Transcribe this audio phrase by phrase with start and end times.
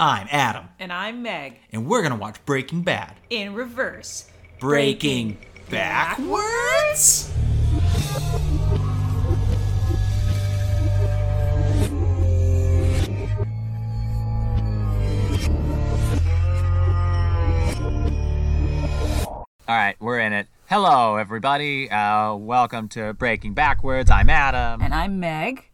[0.00, 1.58] I'm Adam, And I'm Meg.
[1.72, 3.16] and we're gonna watch Breaking Bad.
[3.28, 4.30] In reverse.
[4.58, 5.36] Breaking
[5.68, 7.30] backwards?
[19.68, 20.48] All right, we're in it.
[20.68, 21.88] Hello, everybody.
[21.88, 24.10] Uh, welcome to Breaking Backwards.
[24.10, 25.64] I'm Adam, And I'm Meg.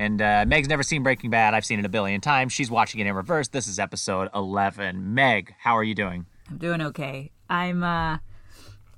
[0.00, 1.52] And uh, Meg's never seen Breaking Bad.
[1.52, 2.54] I've seen it a billion times.
[2.54, 3.48] She's watching it in reverse.
[3.48, 5.12] This is episode 11.
[5.14, 6.24] Meg, how are you doing?
[6.48, 7.30] I'm doing okay.
[7.50, 8.16] I'm uh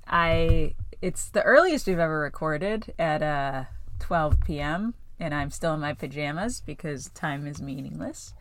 [0.07, 3.65] I it's the earliest we've ever recorded at uh
[3.99, 4.93] 12 p.m.
[5.19, 8.33] and I'm still in my pajamas because time is meaningless.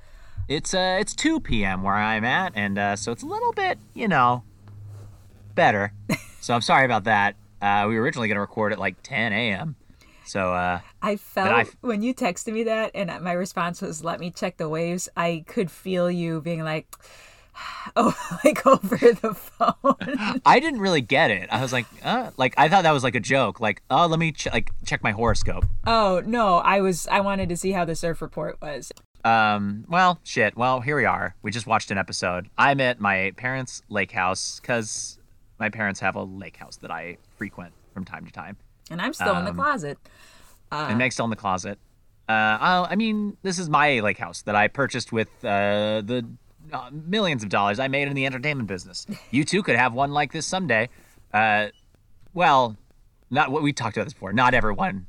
[0.47, 1.83] It's uh, it's 2 p.m.
[1.83, 4.45] where I'm at, and uh, so it's a little bit, you know,
[5.55, 5.93] better.
[6.41, 7.37] so I'm sorry about that.
[7.61, 9.77] Uh, we were originally going to record at like 10 a.m.
[10.25, 14.21] So uh, I felt I- when you texted me that and my response was let
[14.21, 15.09] me check the waves.
[15.17, 16.87] I could feel you being like
[17.97, 20.41] oh like over the phone.
[20.47, 21.49] I didn't really get it.
[21.53, 23.61] I was like, uh, like I thought that was like a joke.
[23.61, 25.65] Like, oh, let me ch- like check my horoscope.
[25.87, 28.93] oh, no, I was I wanted to see how the surf report was.
[29.25, 30.57] Um, well, shit.
[30.57, 31.37] Well, here we are.
[31.43, 32.49] We just watched an episode.
[32.59, 35.19] I'm at my parents' lake house because
[35.61, 38.57] my parents have a lake house that I frequent from time to time.
[38.93, 39.99] And I'm still in the Um, closet.
[40.71, 41.79] and Meg's still in the closet.
[42.29, 46.25] Uh, I'll, I mean, this is my lake house that I purchased with uh, the
[46.73, 49.07] uh, millions of dollars I made in the entertainment business.
[49.31, 50.89] You too could have one like this someday.
[51.33, 51.69] Uh,
[52.35, 52.77] well,
[53.31, 54.33] not what we talked about this before.
[54.33, 55.07] Not everyone,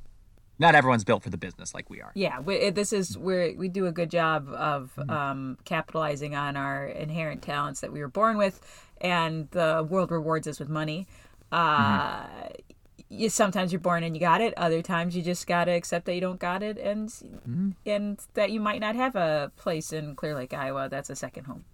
[0.59, 2.12] not everyone's built for the business like we are.
[2.16, 5.09] Yeah, we, this is where we do a good job of Mm-hmm.
[5.09, 8.59] um, capitalizing on our inherent talents that we were born with,
[9.02, 11.06] and the world rewards us with money.
[11.52, 12.73] Uh, Mm-hmm.
[13.14, 14.53] You, sometimes you're born and you got it.
[14.58, 17.69] Other times you just gotta accept that you don't got it, and Mm-hmm.
[17.86, 20.89] and that you might not have a place in Clear Lake, Iowa.
[20.89, 21.66] That's a second home.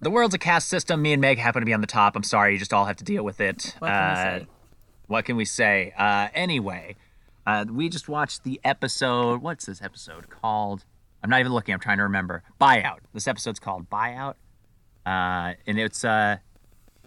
[0.00, 1.00] The world's a caste system.
[1.02, 2.16] Me and Meg happen to be on the top.
[2.16, 2.52] I'm sorry.
[2.54, 3.76] You just all have to deal with it.
[3.78, 4.46] What can we Uh, say?
[5.06, 5.92] What can we say?
[5.96, 6.96] Uh, anyway,
[7.46, 9.42] uh, we just watched the episode.
[9.42, 10.84] What's this episode called?
[11.22, 11.72] I'm not even looking.
[11.72, 12.42] I'm trying to remember.
[12.60, 12.98] Buyout.
[13.14, 14.34] This episode's called Buyout.
[15.06, 16.04] Uh, and it's.
[16.04, 16.36] Uh,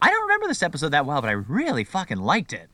[0.01, 2.69] I don't remember this episode that well, but I really fucking liked it.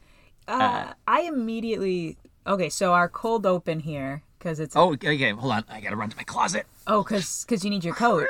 [0.48, 2.70] Uh, I immediately okay.
[2.70, 5.32] So our cold open here because it's Oh, okay.
[5.32, 5.66] Hold on.
[5.70, 6.66] I gotta run to my closet.
[6.88, 8.28] oh because because you need your coat.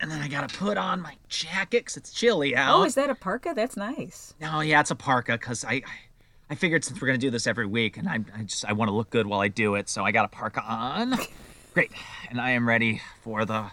[0.00, 2.80] And then I gotta put on my jacket because it's chilly out.
[2.80, 3.52] Oh, is that a parka?
[3.54, 4.34] That's nice.
[4.40, 5.82] No, yeah, it's a parka because I,
[6.50, 8.88] I figured since we're gonna do this every week, and I, I just I want
[8.88, 11.14] to look good while I do it, so I got a parka on.
[11.74, 11.92] Great,
[12.30, 13.66] and I am ready for the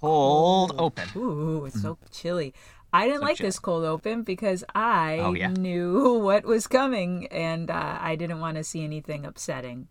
[0.00, 1.08] cold open.
[1.16, 2.54] Ooh, it's so chilly.
[2.94, 3.48] I didn't like chilly.
[3.48, 5.48] this cold open because I Oh, yeah.
[5.48, 9.88] knew what was coming and uh, I didn't want to see anything upsetting.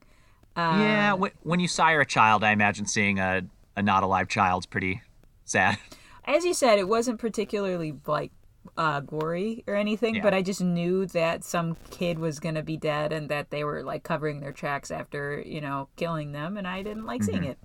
[0.57, 3.43] yeah, when you sire a child, I imagine seeing a
[3.75, 5.01] a not alive child's pretty
[5.45, 5.77] sad.
[6.25, 8.31] As you said, it wasn't particularly like
[8.77, 10.21] uh, gory or anything, Yeah.
[10.21, 13.63] but I just knew that some kid was going to be dead and that they
[13.63, 17.43] were like covering their tracks after, you know, killing them, and I didn't like seeing
[17.43, 17.57] it.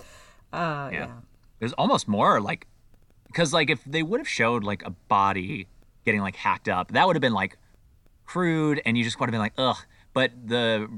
[0.52, 1.10] Uh, yeah.
[1.60, 2.66] It was almost more like
[3.28, 5.68] because like if they would have showed like a body
[6.04, 7.56] getting like hacked up, that would have been like
[8.26, 9.78] crude, and you just would have been like ugh.
[10.12, 10.88] But the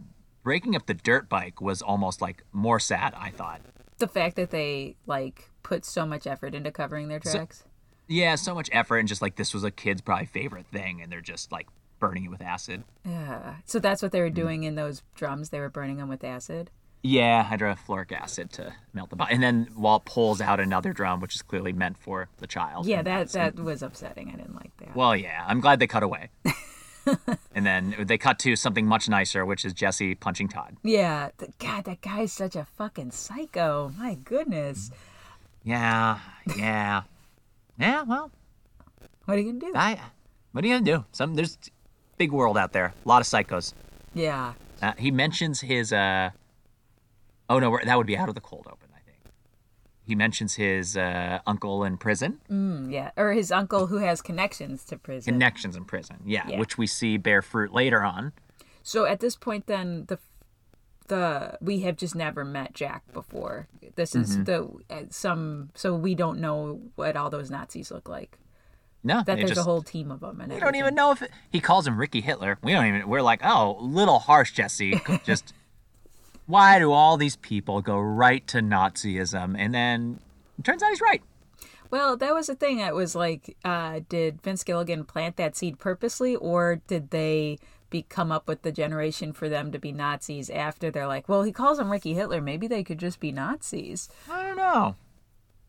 [0.42, 3.14] breaking up the dirt bike was almost like more sad.
[3.16, 3.60] I thought.
[3.98, 7.64] The fact that they like put so much effort into covering their tracks.
[8.08, 11.12] Yeah, so much effort, and just like this was a kid's probably favorite thing, and
[11.12, 11.68] they're just like
[12.00, 12.82] burning it with acid.
[13.04, 13.56] Yeah.
[13.66, 14.34] So that's what they were mm.
[14.34, 15.50] doing in those drums.
[15.50, 16.70] They were burning them with acid.
[17.02, 21.34] Yeah, hydrofluoric acid to melt the body, and then Walt pulls out another drum, which
[21.34, 22.84] is clearly meant for the child.
[22.86, 24.28] Yeah, that that was upsetting.
[24.28, 24.94] I didn't like that.
[24.94, 26.28] Well, yeah, I'm glad they cut away.
[27.54, 30.76] and then they cut to something much nicer, which is Jesse punching Todd.
[30.82, 33.92] yeah, God, that guy is such a fucking psycho.
[33.98, 34.90] My goodness,
[35.64, 36.18] Yeah,
[36.56, 37.02] yeah,
[37.78, 38.02] yeah.
[38.02, 38.30] Well,
[39.24, 39.78] what are you gonna do?
[39.78, 39.98] I.
[40.52, 41.04] What are you gonna do?
[41.12, 41.56] Some there's
[42.18, 43.72] big world out there, a lot of psychos.
[44.12, 45.94] Yeah, Uh, he mentions his.
[45.94, 46.30] uh
[47.50, 49.18] Oh no, that would be out of the cold open, I think.
[50.04, 54.84] He mentions his uh, uncle in prison, mm, yeah, or his uncle who has connections
[54.84, 55.34] to prison.
[55.34, 56.16] connections in prison.
[56.24, 56.58] Yeah, Yeah.
[56.58, 58.32] which we see bear fruit later on.
[58.82, 60.18] so at this point, then the
[61.08, 63.66] the we have just never met Jack before.
[63.96, 64.44] This is Mm-hmm.
[64.44, 68.38] the uh, some so we don't know what all those Nazis look like.
[69.02, 71.22] No, That there's just, a whole team of them, and We don't even know if
[71.22, 72.58] it, he calls him Ricky Hitler.
[72.62, 73.08] We don't even.
[73.08, 75.00] We're like, oh, little harsh, Jesse.
[75.24, 75.54] Just
[76.50, 79.54] why do all these people go right to Nazism?
[79.58, 80.20] And then
[80.58, 81.22] it turns out he's right.
[81.90, 82.78] Well, that was the thing.
[82.78, 87.58] It was like, uh, did Vince Gilligan plant that seed purposely, or did they
[87.90, 91.42] be come up with the generation for them to be Nazis after they're like, well,
[91.42, 92.40] he calls them Ricky Hitler.
[92.40, 94.08] Maybe they could just be Nazis.
[94.30, 94.94] I don't know.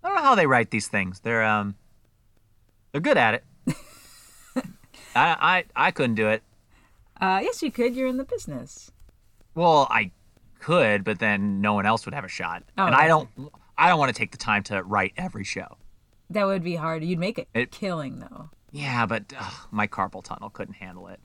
[0.04, 1.20] I don't know how they write these things.
[1.20, 1.76] They're um,
[2.92, 3.44] they're good at it.
[5.16, 6.44] I I I couldn't do it.
[7.20, 7.96] Uh, yes, you could.
[7.96, 8.92] You're in the business.
[9.54, 10.12] Well, I
[10.62, 13.28] could, but then no one else would have a shot, Oh, and I don't.
[13.78, 15.78] I don't want to take the time to write every show.
[16.30, 17.04] That would be hard.
[17.04, 18.50] You'd make a It- killing though.
[18.72, 21.20] Yeah, but ugh, my carpal tunnel couldn't handle it.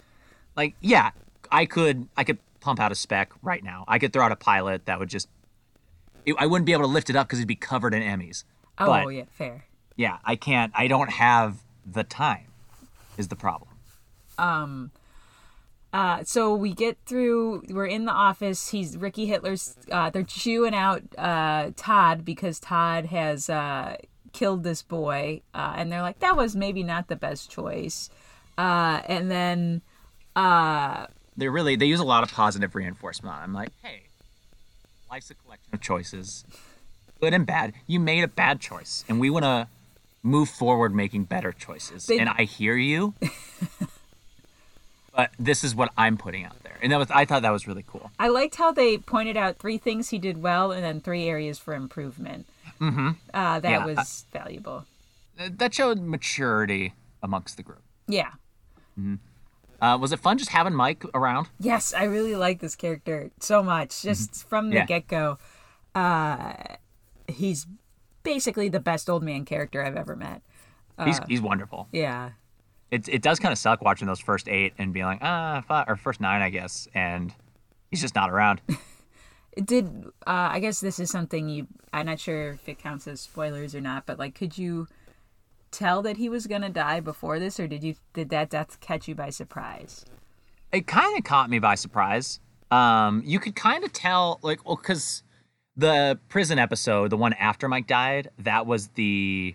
[0.56, 1.10] Like, yeah,
[1.52, 2.08] I could.
[2.16, 3.84] I could pump out a spec right now.
[3.86, 5.28] I could throw out a pilot that would just.
[6.24, 8.42] It, I wouldn't be able to lift it up because it'd be covered in Emmys.
[8.78, 9.64] Oh But- yeah, fair.
[9.96, 10.72] Yeah, I can't.
[10.74, 12.48] I don't have the time.
[13.16, 13.70] Is the problem?
[14.38, 14.90] Um,
[15.96, 17.62] Uh, so we get through.
[17.70, 18.68] We're in the office.
[18.68, 19.74] He's Ricky Hitler's.
[19.90, 23.96] Uh, they're chewing out uh, Todd because Todd has uh,
[24.34, 28.10] killed this boy, uh, and they're like, that was maybe not the best choice.
[28.58, 29.80] Uh, and then
[30.34, 31.06] uh,
[31.36, 33.34] They really they use a lot of positive reinforcement.
[33.34, 34.02] I'm like, hey,
[35.10, 36.44] life's a collection of choices,
[37.22, 37.72] good and bad.
[37.86, 39.68] You made a bad choice, and we want to
[40.22, 42.04] move forward making better choices.
[42.06, 43.14] They- and I hear you,
[45.16, 47.66] but this is what I'm putting out there, and that was I thought that was
[47.66, 48.10] really cool.
[48.18, 51.58] I liked how they pointed out three things he did well, and then three areas
[51.58, 52.46] for improvement.
[52.80, 53.08] Mm-hmm.
[53.32, 54.84] Uh, that Yeah, was valuable.
[55.40, 56.92] Uh, That showed maturity
[57.22, 57.82] amongst the group.
[58.06, 58.32] Yeah.
[59.80, 61.48] Uh, was it fun just having Mike around?
[61.60, 64.02] Yes, I really like this character so much.
[64.02, 64.86] Just from the Yeah.
[64.86, 65.38] get go,
[65.94, 66.54] uh,
[67.28, 67.66] he's
[68.22, 70.42] basically the best old man character I've ever met.
[71.04, 71.88] he's he's wonderful.
[71.92, 72.30] Yeah.
[72.90, 75.86] It it does kind of suck watching those first eight and being like ah five,
[75.88, 77.34] or first nine I guess, and
[77.90, 78.60] he's just not around.
[79.52, 80.06] It did.
[80.26, 81.66] Uh, I guess this is something you.
[81.92, 84.86] I'm not sure if it counts as spoilers or not, but like, could you
[85.70, 89.08] tell that he was gonna die before this, or did you did that death catch
[89.08, 90.04] you by surprise?
[90.72, 92.40] it kind of caught me by surprise.
[92.70, 95.22] Um, you could kind of tell, like, well, because
[95.76, 99.54] the prison episode, the one after Mike died, that was the,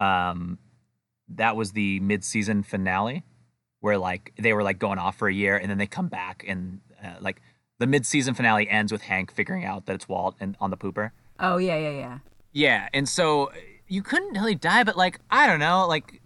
[0.00, 0.58] um,
[1.36, 3.24] that was the mid-season finale,
[3.80, 6.44] where like they were like going off for a year and then they come back
[6.46, 7.42] and uh, like
[7.78, 11.10] the mid-season finale ends with Hank figuring out that it's Walt and on the pooper.
[11.40, 12.18] Oh yeah, yeah, yeah.
[12.52, 13.50] Yeah, and so
[13.88, 16.20] you couldn't really die, but like I don't know, like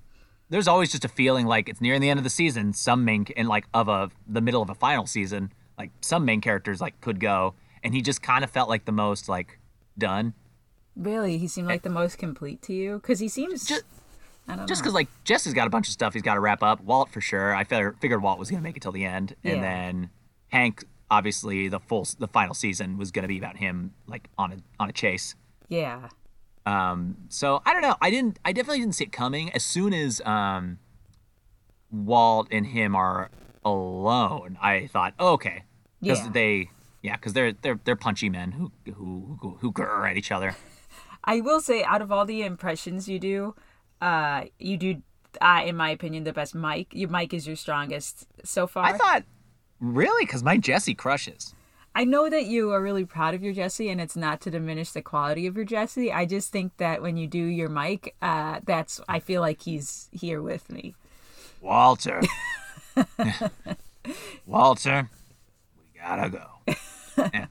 [0.50, 2.73] there's always just a feeling like it's nearing the end of the season.
[2.73, 6.41] Some main and like of a the middle of a final season, like some main
[6.41, 9.58] characters like could go, and he just kind of felt like the most like
[9.97, 10.35] done.
[10.94, 13.67] Really, he seemed like the most complete to you because he seems.
[13.67, 13.85] Just-
[14.66, 16.81] Just because like Jesse's got a bunch of stuff he's got to wrap up.
[16.82, 17.54] Walt for sure.
[17.54, 20.10] I figured, figured Walt was gonna make it till the end, and then
[20.48, 24.56] Hank obviously the full the final season was gonna be about him like on a
[24.78, 25.34] on a chase.
[25.69, 26.08] Yeah.
[26.64, 27.96] Um, so I don't know.
[28.00, 28.38] I didn't.
[28.44, 29.50] I definitely didn't see it coming.
[29.52, 30.78] As soon as um,
[31.90, 33.31] Walt and him are
[33.64, 35.62] alone, I thought, oh, okay,
[36.00, 36.31] because Yeah.
[36.32, 36.70] they,
[37.02, 40.56] yeah, because they're they're they're punchy men who who who, who grr at each other.
[41.25, 43.54] I will say, out of all the impressions you do,
[44.00, 45.02] uh, you do,
[45.40, 46.54] uh, in my opinion, the best.
[46.54, 48.84] Mike, your Mike is your strongest so far.
[48.84, 49.25] I thought,
[49.81, 51.54] really, because my Jesse crushes.
[51.94, 54.90] I know that you are really proud of your Jesse, and it's not to diminish
[54.90, 56.12] the quality of your Jesse.
[56.12, 60.10] I just think that when you do your Mike, uh, that's I feel like he's
[60.12, 60.94] here with me.
[61.62, 62.20] Walter,
[64.46, 65.08] Walter,
[65.78, 66.46] we gotta go.
[67.32, 67.46] Yeah.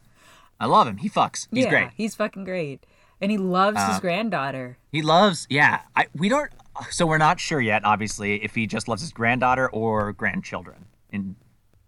[0.59, 0.97] I love him.
[0.97, 1.47] He fucks.
[1.51, 1.89] He's yeah, great.
[1.95, 2.85] He's fucking great,
[3.21, 4.77] and he loves Uh, his granddaughter.
[4.91, 5.81] He loves, yeah.
[5.95, 6.51] I we don't.
[6.91, 10.85] So we're not sure yet, obviously, if he just loves his granddaughter or grandchildren.
[11.11, 11.35] In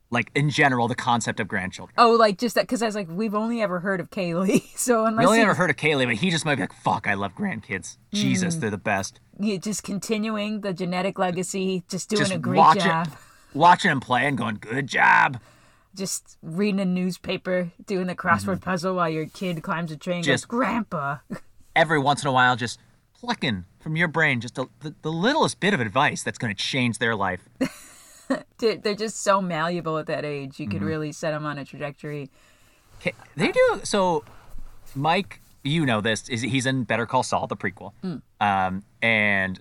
[0.10, 1.94] like in general, the concept of grandchildren.
[1.98, 5.06] Oh, like just that because I was like, we've only ever heard of Kaylee, so
[5.06, 7.14] unless we only ever heard of Kaylee, but he just might be like, "Fuck, I
[7.16, 7.98] love grandkids.
[8.14, 8.62] Jesus, Hmm.
[8.62, 12.80] they're the best." he- just continuing the genetic legacy, just doing Just a great watch
[12.80, 13.08] job.
[13.08, 13.14] it,
[13.54, 15.40] watching him play and going, "Good job."
[15.98, 20.22] Just reading a newspaper, doing the crossword puzzle while your kid climbs a train.
[20.22, 20.26] Mm-hmm.
[20.32, 21.18] Just- goes, Grandpa.
[21.76, 22.80] Every once in a while, just
[23.20, 26.64] plucking from your brain just a, the, the littlest bit of advice that's going to
[26.64, 27.42] change their life.
[28.58, 30.60] Dude, They're just so malleable at that age.
[30.60, 30.86] You could Mm-hmm.
[30.86, 32.30] really set them on a trajectory.
[33.36, 34.24] They do so.
[34.96, 37.92] Mike, you know this is he's in Better Call Saul, the prequel,
[38.42, 39.60] um, and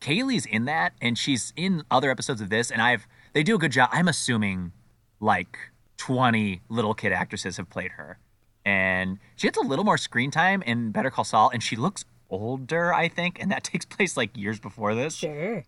[0.00, 3.58] Kaylee's in that, and she's in other episodes of this, and I've they do a
[3.58, 3.90] good job.
[3.92, 4.72] I'm assuming
[5.20, 5.56] like
[5.98, 8.18] 20 little kid actresses have played her,
[8.64, 12.04] and she gets a little more screen time in Better Call Saul, and she looks
[12.30, 15.14] older, I think, and that takes place like years before this.
[15.16, 15.64] Sure.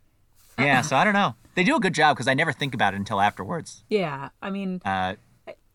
[0.58, 1.34] Yeah, so I don't know.
[1.54, 3.84] They do a good job because I never think about it until afterwards.
[3.88, 4.30] Yeah.
[4.40, 5.14] I mean, Uh,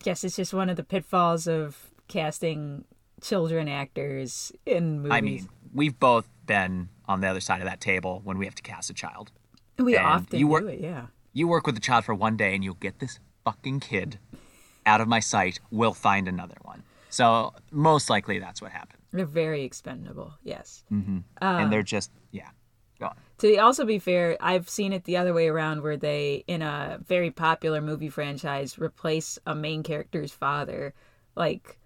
[0.02, 2.84] guess it's just one of the pitfalls of casting
[3.20, 5.12] children actors in movies.
[5.12, 8.54] I mean, we've both been on the other side of that table when we have
[8.56, 9.30] to cast a child.
[9.76, 11.06] we and often you do were- it, yeah.
[11.32, 14.18] You work with the child for one day and you'll get this fucking kid
[14.86, 15.60] out of my sight.
[15.70, 16.82] We'll find another one.
[17.10, 19.00] So most likely that's what happened.
[19.12, 20.34] They're very expendable.
[20.42, 20.84] Yes.
[20.90, 21.68] and Uh.
[21.68, 22.48] they're just yeah.
[23.00, 23.16] Go on.
[23.38, 26.98] To also be fair, I've seen it the other way around where they, in a
[27.06, 30.92] very popular movie franchise, replace a main character's father,
[31.36, 31.78] like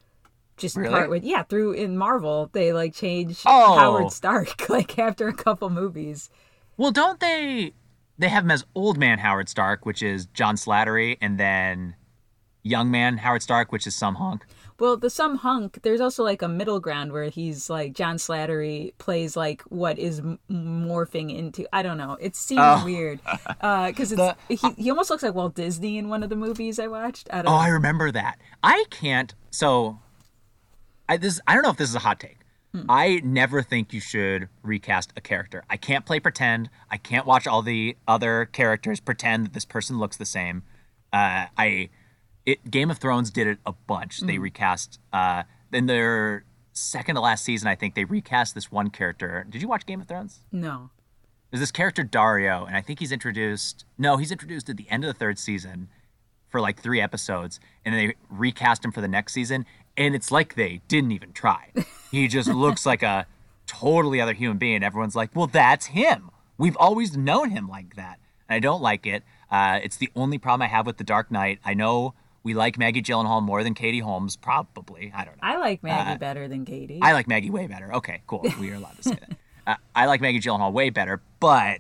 [0.57, 0.91] just Really?
[0.91, 1.43] part with yeah.
[1.45, 3.77] Through in Marvel, they like change Oh.
[3.79, 6.31] Howard Stark like after a couple movies.
[6.79, 7.75] Well, don't they?
[8.23, 11.97] They have him as old man Howard Stark, which is John Slattery, and then
[12.63, 14.45] young man Howard Stark, which is some hunk.
[14.79, 15.81] Well, the some hunk.
[15.83, 20.21] There's also like a middle ground where he's like John Slattery plays like what is
[20.21, 21.67] m- morphing into.
[21.73, 22.17] I don't know.
[22.21, 22.83] It seems Oh.
[22.85, 23.21] weird
[23.61, 26.37] uh, because it's he, uh, he almost looks like Walt Disney in one of the
[26.37, 27.29] movies I watched.
[27.33, 27.57] I don't Oh, know.
[27.57, 28.39] I remember that.
[28.63, 29.35] I can't.
[29.51, 29.99] So,
[31.09, 32.39] I this I don't know if this is a hot take.
[32.89, 35.63] I never think you should recast a character.
[35.69, 36.71] I can't play pretend.
[36.91, 40.63] I can't watch all the other characters pretend that this person looks the same.
[41.13, 41.91] Uh, I,
[42.47, 44.21] it Game of Thrones did it a bunch.
[44.21, 44.99] They recast.
[45.13, 49.47] Uh, in their second to last season, I think they recast this one character.
[49.49, 50.41] Did you watch Game of Thrones?
[50.51, 50.91] no.
[51.51, 53.85] There's this character Daario, and I think he's introduced.
[53.99, 55.89] No, he's introduced at the end of the third season
[56.49, 60.31] for like three episodes, and then they recast him for the next season, and it's
[60.31, 61.73] like they didn't even try.
[62.11, 63.27] He just looks like a
[63.67, 64.83] totally other human being.
[64.83, 66.31] Everyone's like, "Well, that's him.
[66.59, 68.19] We've always known him like that."
[68.49, 69.23] And I don't like it.
[69.51, 71.59] Uh, it's the only problem I have with The Dark Knight.
[71.65, 75.13] I know we like Maggie Gyllenhaal more than Katie Holmes, probably.
[75.15, 75.49] I don't know.
[75.49, 76.99] I like Maggie better than Katie.
[77.03, 77.95] I like Maggie way better.
[77.95, 78.45] Okay, cool.
[78.59, 79.37] We are allowed to say that.
[79.65, 81.79] Uh, I like Maggie Gyllenhaal way better, but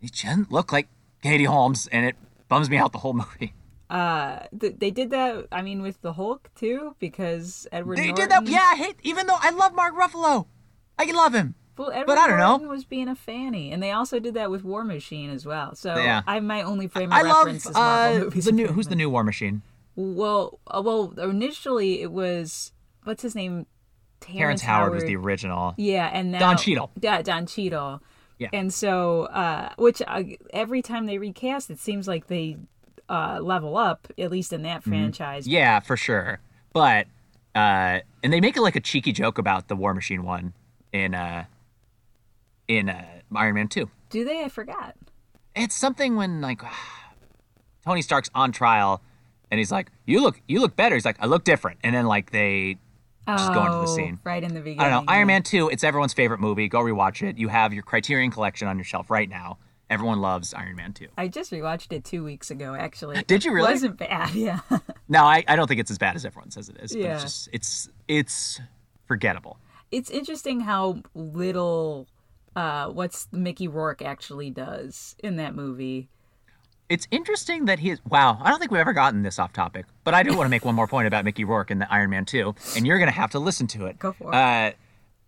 [0.00, 0.86] he doesn't look like
[1.24, 2.14] Katie Holmes, and it
[2.48, 3.52] bums me out the whole movie.
[3.90, 5.46] Uh, th- they did that.
[5.52, 7.98] I mean, with the Hulk too, because Edward.
[7.98, 8.46] They Norton, did that.
[8.48, 8.96] Yeah, I hate.
[9.02, 10.46] Even though I love Mark Ruffalo,
[10.98, 11.54] I can love him.
[11.76, 12.68] Well, Edward but I don't know.
[12.68, 15.74] Was being a fanny, and they also did that with War Machine as well.
[15.76, 16.22] So Yeah.
[16.26, 18.44] I my only frame of I love reference is Marvel uh, movies.
[18.46, 18.66] the new.
[18.74, 19.62] Who's the new War Machine?
[19.94, 22.72] Well, uh, well, initially it was
[23.04, 23.66] what's his name,
[24.20, 25.74] Terrence Howard was the original.
[25.76, 26.90] Yeah, and now Don Cheadle.
[27.00, 28.02] Yeah, Don Cheadle.
[28.38, 28.48] Yeah.
[28.52, 32.56] And so, uh, which uh, every time they recast, it seems like they
[33.08, 35.44] uh, level up, at least in that franchise.
[35.44, 35.52] Mm-hmm.
[35.52, 36.40] Yeah, for sure.
[36.72, 37.06] But
[37.54, 40.52] uh, and they make it like a cheeky joke about the War Machine one
[40.92, 41.44] in uh,
[42.68, 43.90] in uh, Iron Man Two.
[44.10, 44.42] Do they?
[44.44, 44.94] I forgot.
[45.56, 46.60] it's something when like
[47.84, 49.00] Tony Stark's on trial
[49.50, 52.06] and he's like, "You look, you look better." He's like, "I look different," and then
[52.06, 52.76] like they
[53.26, 54.18] just go into the Oh, scene.
[54.24, 54.80] right in the beginning.
[54.80, 55.12] I don't know.
[55.12, 56.68] Iron Man Two, it's everyone's favorite movie.
[56.68, 57.38] Go rewatch it.
[57.38, 59.58] You have your Criterion collection on your shelf right now.
[59.90, 61.08] Everyone loves Iron Man Two.
[61.16, 62.74] I just rewatched it two weeks ago.
[62.74, 63.68] Actually, Did you really?
[63.68, 64.30] It wasn't bad.
[64.34, 64.60] Yeah.
[65.08, 66.92] No, I, I don't think it's as bad as everyone says it is.
[66.92, 67.14] But Yeah.
[67.14, 68.60] it's just it's it's
[69.06, 69.58] forgettable.
[69.90, 72.06] it's interesting how little
[72.56, 76.08] uh, what's Mickey Rourke actually does in that movie.
[76.90, 78.00] It's interesting that he is.
[78.08, 80.50] Wow, I don't think we've ever gotten this off topic, but I do want to
[80.50, 83.10] make one more point about Mickey Rourke in the Iron Man 2, and you're going
[83.10, 83.98] to have to listen to it.
[83.98, 84.34] Go for it.
[84.34, 84.72] Uh,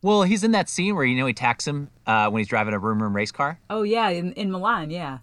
[0.03, 2.75] well, he's in that scene where, you know, he attacks him uh, when he's driving
[2.75, 3.59] a room room race car.
[3.69, 5.19] Oh yeah, in, in Milan, yeah.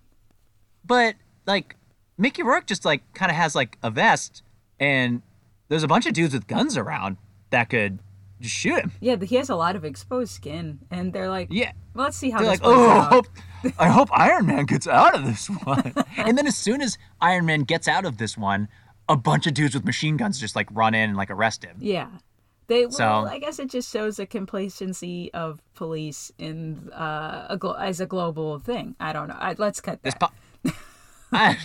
[0.86, 1.16] But,
[1.46, 1.76] like,
[2.18, 4.42] Mickey Rourke just, like, kind of has, like, a vest,
[4.80, 5.22] and
[5.68, 7.18] there's a bunch of dudes with guns around
[7.50, 8.00] that could
[8.40, 8.92] just shoot him.
[9.02, 11.72] Yeah, but he has a lot of exposed skin, and they're like, Yeah.
[11.94, 13.28] well, let's see how They're this like, oh, I out." hope,
[13.80, 15.94] I hope Iron Man gets out of this one.
[16.18, 18.70] and then as soon as Iron Man gets out of this one,
[19.10, 21.78] a bunch of dudes with machine guns just like run in and like arrest him.
[21.80, 22.08] Yeah.
[22.68, 27.58] They well, So- I guess it just shows the complacency of police in uh, a
[27.58, 28.96] glo- as a global thing.
[29.00, 29.38] I don't know.
[29.40, 30.20] I, let's cut that.
[30.20, 30.72] Po-
[31.32, 31.58] I-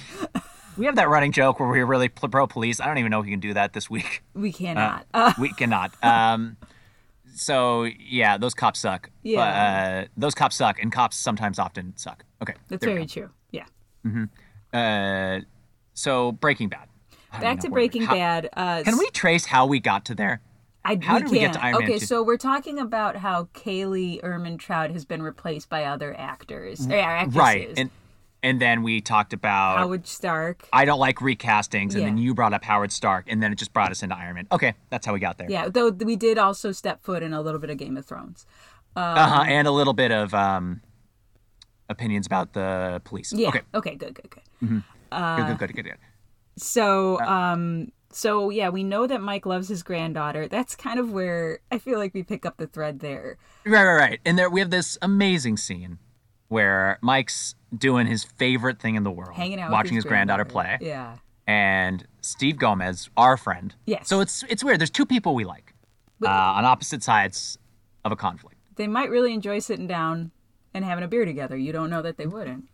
[0.77, 2.81] we have that running joke where we're really pro police.
[2.81, 4.23] I don't even know if we can do that this week.
[4.35, 5.07] we cannot.
[5.13, 5.93] Uh, We cannot.
[6.03, 6.57] Um,
[7.35, 9.11] so yeah, those cops suck.
[9.23, 9.41] Yeah.
[10.05, 12.25] Uh, those cops suck, and cops sometimes often suck.
[12.43, 12.55] Okay.
[12.69, 13.31] that's very true.
[13.51, 13.65] Yeah.
[14.07, 14.25] go.
[14.77, 15.41] Uh,
[15.95, 16.89] so Breaking Bad.
[17.41, 18.49] Back to where- Breaking how- Bad.
[18.55, 20.41] Uh, Can we trace how we got to there?
[20.85, 24.21] I, how did we get to Iron Man Okay, so we're talking about how Kaylee
[24.23, 27.37] Ehrmantraut has been replaced by other actors, or actresses.
[27.37, 27.73] Right.
[27.77, 27.91] And
[28.45, 30.69] and then we talked about Howard Stark.
[30.73, 33.73] I don't like recastings, and then you brought up Howard Stark, and then it just
[33.73, 34.49] brought us into Iron Man.
[34.51, 35.49] Okay, that's how we got there.
[35.49, 38.45] Yeah, though we did also step foot in a little bit of Game of Thrones.
[38.97, 39.45] Uh huh.
[39.47, 40.83] And a little bit of um,
[41.89, 43.33] opinions about the police.
[43.33, 43.49] Yeah.
[43.49, 43.61] Okay.
[43.75, 43.95] Okay.
[43.95, 44.15] Good.
[44.15, 44.31] Good.
[44.31, 44.43] Good.
[44.61, 45.99] good, good, good, good, good.
[46.59, 50.49] So, Uh, um, so yeah, we know that Mike loves his granddaughter.
[50.49, 53.39] That's kind of where I feel like we pick up the thread there.
[53.65, 54.21] Right, right, right.
[54.25, 55.99] And there we have this amazing scene
[56.49, 60.77] where Mike's doing his favorite thing in the world, Hanging out, watching his, granddaughter play,
[60.83, 61.17] Yeah.
[61.47, 63.75] and Steve Gomez, our friend.
[63.87, 64.09] Yes.
[64.09, 64.79] So it's it's weird.
[64.81, 65.75] There's two people we like
[66.25, 67.59] uh, on opposite sides
[68.05, 68.57] of a conflict.
[68.77, 70.31] They might really enjoy sitting down
[70.75, 71.57] and having a beer together.
[71.57, 72.65] You don't know that they wouldn't.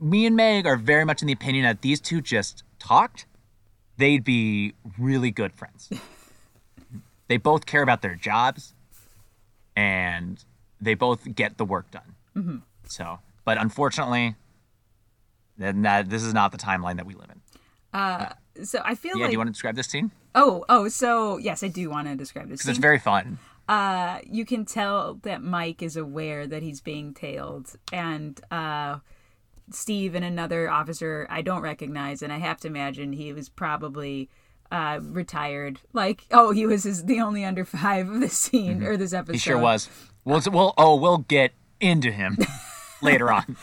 [0.00, 3.26] me and Meg are very much in the opinion that these two just talked,
[3.96, 5.90] they'd be really good friends.
[7.28, 8.74] they both care about their jobs.
[9.74, 10.44] and
[10.80, 12.14] they both get the work done.
[12.36, 12.56] Mm-hmm.
[12.86, 14.34] So, but unfortunately,
[15.58, 17.40] then that this is not the timeline that we live in.
[18.64, 20.10] So I feel Yeah, like do you want to describe this scene?
[20.34, 22.60] oh oh so yes I do want to describe this.
[22.60, 22.66] Scene.
[22.68, 23.38] Because it's very fun.
[23.68, 28.98] uh, you can tell that Mike is aware that he's being tailed, and uh,
[29.70, 34.28] Steve and another officer I don't recognize, and I have to imagine he was probably
[34.70, 35.80] uh, retired.
[35.92, 39.32] Like, oh, he was his, the only under five of this scene or this episode.
[39.32, 39.32] Mm-hmm.
[39.34, 39.88] He sure was.
[40.24, 42.36] We'll, we'll oh we'll get into him
[43.02, 43.56] later on.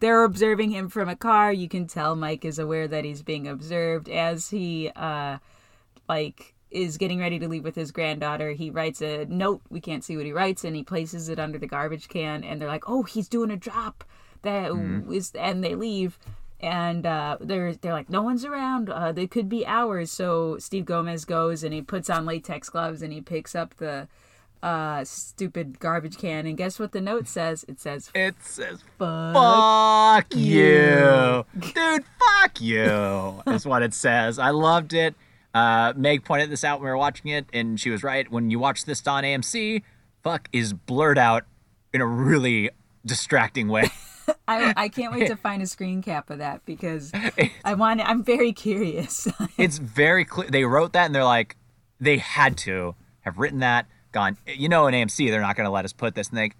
[0.00, 1.52] They're observing him from a car.
[1.52, 5.38] You can tell Mike is aware that he's being observed as he, uh,
[6.08, 8.52] like, is getting ready to leave with his granddaughter.
[8.52, 9.62] He writes a note.
[9.70, 12.44] We can't see what he writes, and he places it under the garbage can.
[12.44, 14.04] And they're like, "Oh, he's doing a drop."
[14.44, 16.18] That is, and they leave.
[16.60, 18.88] And uh, they're they're like, no one's around.
[18.88, 20.10] Uh, they could be hours.
[20.10, 24.08] So Steve Gomez goes and he puts on latex gloves and he picks up the
[24.64, 26.46] uh, stupid garbage can.
[26.46, 27.66] And guess what the note says?
[27.68, 31.44] It says, It says "Fuck." fuck you.
[31.58, 34.38] Dude, fuck you is what it says.
[34.38, 35.14] I loved it.
[35.52, 38.28] Uh, Meg pointed this out when we were watching it, and she was right.
[38.30, 39.82] When you watch this on AMC,
[40.22, 41.44] fuck is blurred out
[41.92, 42.70] in a really
[43.04, 43.90] distracting way.
[44.48, 47.12] I, I can't wait to find a screen cap of that because
[47.64, 48.00] I want.
[48.00, 49.28] I'm very curious.
[49.58, 50.50] it's very clear.
[50.50, 51.56] They wrote that, and they're like,
[52.00, 55.70] they had to have written that, gone, you know, in AMC, they're not going to
[55.70, 56.28] let us put this.
[56.28, 56.50] And they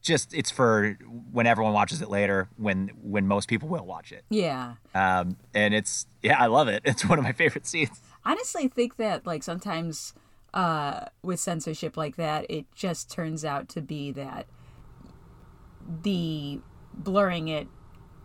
[0.00, 0.96] just, it's for
[1.32, 4.24] when everyone watches it later, when when most people will watch it.
[4.30, 6.82] yeah, Um, and it's, yeah, I love it.
[6.84, 8.00] It's one of my favorite scenes.
[8.24, 10.14] honestly, think that like sometimes
[10.54, 14.46] uh, with censorship like that, it just turns out to be that
[16.02, 16.60] the
[16.98, 17.68] blurring it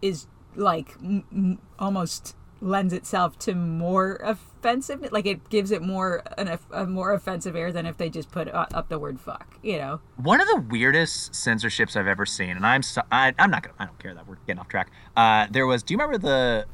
[0.01, 6.23] is like m- m- almost lends itself to more offensive like it gives it more
[6.37, 9.57] an, a more offensive air than if they just put uh, up the word fuck
[9.61, 13.51] you know One of the weirdest censorships I've ever seen, and I'm so, I, I'm
[13.51, 14.91] not gonna, I don't care that we're getting off track.
[15.17, 16.65] Uh, there was, do you remember the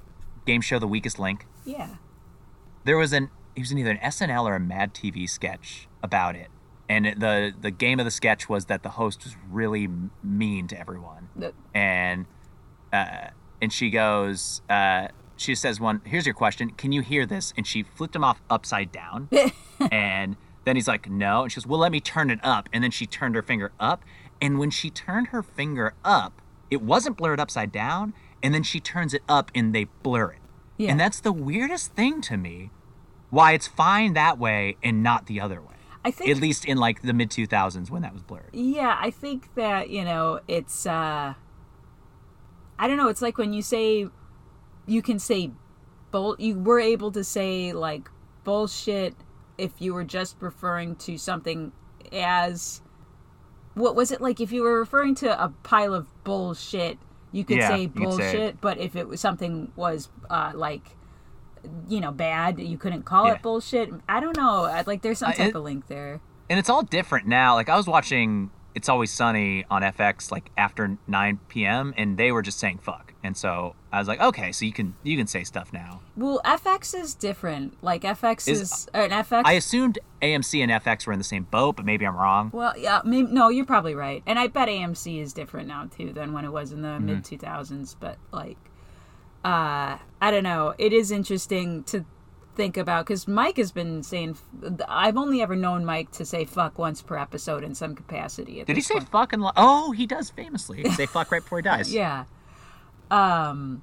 [0.45, 1.45] game show The Weakest Link?
[1.65, 1.95] yeah
[2.85, 6.35] there was an it was in either an SNL or a Mad TV sketch about
[6.35, 6.47] it,
[6.89, 9.87] and the the game of the sketch was that the host was really
[10.23, 11.29] mean to everyone,
[11.73, 12.25] and
[12.91, 13.27] uh,
[13.61, 17.53] and she goes, uh, she says one, here's your question, can you hear this?
[17.55, 19.29] And she flipped him off upside down,
[19.91, 22.83] and then he's like, no, and she goes, well, let me turn it up, and
[22.83, 24.03] then she turned her finger up,
[24.41, 28.79] and when she turned her finger up, it wasn't blurred upside down, and then she
[28.79, 30.39] turns it up, and they blur it.
[30.77, 30.91] Yeah.
[30.91, 32.71] And that's the weirdest thing to me.
[33.29, 35.75] Why it's fine that way and not the other way.
[36.05, 38.49] I think At least in like the mid 2000s when that was blurred.
[38.53, 41.33] Yeah, I think that, you know, it's uh
[42.81, 44.07] I don't know, it's like when you say
[44.85, 45.51] you can say
[46.11, 48.09] bull you were able to say like
[48.43, 49.13] bullshit
[49.57, 51.71] if you were just referring to something
[52.13, 52.81] as
[53.75, 56.97] what was it like if you were referring to a pile of bullshit
[57.31, 60.51] you could Yeah, say you could say- bullshit but if it was something was uh
[60.55, 60.95] like
[61.87, 63.33] you know bad you couldn't call Yeah.
[63.35, 66.19] it bullshit i don't know like there's some Uh, type it- of link there
[66.49, 67.53] And it's all different now.
[67.53, 71.93] Like I was watching It's Always Sunny on FX like after 9 p.m.
[71.97, 73.13] and they were just saying fuck.
[73.23, 76.01] And so I was like, okay, so you can you can say stuff now.
[76.17, 77.77] Well, FX is different.
[77.83, 79.43] Like FX is, Is- an FX.
[79.45, 82.49] I assumed AMC and FX were in the same boat, but maybe I'm wrong.
[82.53, 84.23] well, yeah, maybe, no, you're probably right.
[84.25, 87.05] And I bet AMC is different now too than when it was in the Mm-hmm.
[87.05, 87.95] mid 2000s.
[87.99, 88.57] But like,
[89.43, 90.73] uh, I don't know.
[90.77, 92.05] It is interesting to
[92.55, 94.37] think about because Mike has been saying.
[94.87, 98.63] I've only ever known Mike to say "fuck" once per episode in some capacity.
[98.63, 99.09] Did he say point.
[99.09, 101.93] fuck and Oh, he does famously say fuck right before he dies.
[101.93, 102.25] Yeah.
[103.09, 103.81] Um.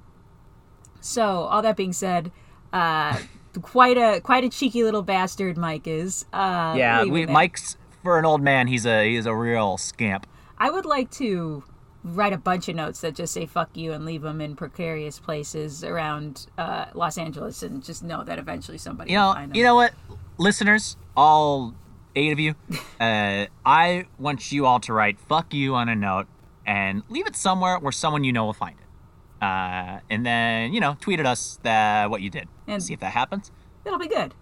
[1.01, 2.31] So all that being said,
[2.73, 3.17] uh,
[3.61, 6.25] quite a quite a cheeky little bastard Mike is.
[6.33, 7.25] Uh, Yeah, we.
[7.25, 10.27] Mike's for an old man, he's a he's a real scamp.
[10.59, 11.63] I would like to
[12.03, 15.19] write a bunch of notes that just say "fuck you" and leave them in precarious
[15.19, 19.51] places around uh, Los Angeles, and just know that eventually somebody You will know, find
[19.51, 19.55] them.
[19.57, 19.93] you know what,
[20.37, 21.73] listeners, all
[22.15, 22.55] eight of you,
[22.99, 26.27] uh, I want you all to write "fuck you" on a note
[26.65, 30.79] and leave it somewhere where someone you know will find it, uh, and then you
[30.79, 33.51] know, tweet at us that what you did And- see if that happens.
[33.85, 34.33] It'll be good.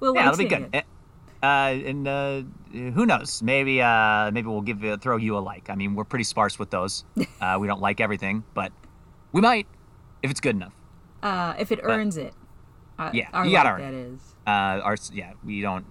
[0.00, 0.68] We'll Yeah, it'll be good.
[0.72, 0.84] it.
[1.44, 3.42] Uh, and uh, who knows?
[3.42, 5.68] Maybe uh, maybe we'll give you, throw you a like.
[5.68, 7.04] I mean, we're pretty sparse with those.
[7.40, 8.72] Uh, we don't like everything, but
[9.32, 9.66] we might
[10.22, 10.72] if it's good enough.
[11.22, 12.32] Uh, if it earns it.
[12.98, 15.84] Uh, Yeah, our you gotta like that Uh, our yeah, we don't.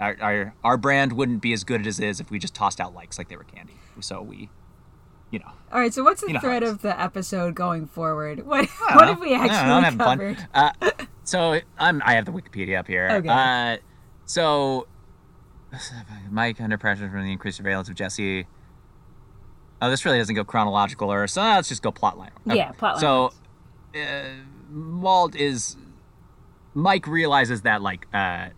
[0.00, 2.78] Our, our our brand wouldn't be as good as it is if we just tossed
[2.80, 3.74] out likes like they were candy.
[4.00, 4.50] So we,
[5.30, 5.94] you know, All right.
[5.94, 8.46] So what's the You know thread of the episode going forward?
[8.46, 9.42] What what don't have we know.
[9.42, 10.48] Actually know, covered?
[10.52, 10.72] Uh,
[11.24, 13.08] so I'm I have the Wikipedia up here.
[13.10, 13.28] Okay.
[13.28, 13.78] Uh,
[14.26, 14.86] so
[16.30, 18.46] Mike under pressure from the increased surveillance of Jesse.
[19.80, 21.40] Oh, this really doesn't go chronological or so.
[21.40, 22.30] Let's just go plotline.
[22.44, 23.32] Yeah, plotline So,
[23.94, 24.24] uh,
[24.72, 25.76] Walt is
[26.74, 28.48] Mike realizes that like uh,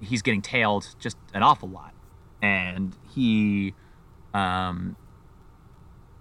[0.00, 1.94] he's getting tailed just an awful lot,
[2.42, 3.74] and he
[4.34, 4.96] um,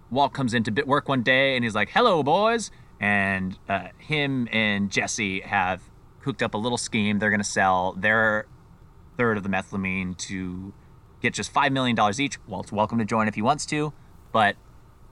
[0.09, 4.47] Walt comes into bit work one day and he's like, "Hello, boys," and uh, him
[4.51, 5.81] and Jesse have
[6.21, 7.19] cooked up a little scheme.
[7.19, 8.45] They're gonna sell their
[9.19, 10.73] third of the methylamine to
[11.21, 12.39] get just five million dollars each.
[12.47, 13.93] Walt's welcome to join if he wants to,
[14.31, 14.55] but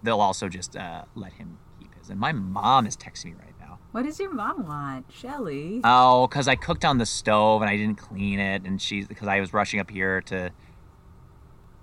[0.01, 2.09] they'll also just uh, let him keep his.
[2.09, 3.79] And my mom is texting me right now.
[3.91, 5.81] What does your mom want, Shelly?
[5.83, 9.27] Oh, because I cooked on the stove and I didn't clean it, and she's because
[9.27, 10.51] I was rushing up here to,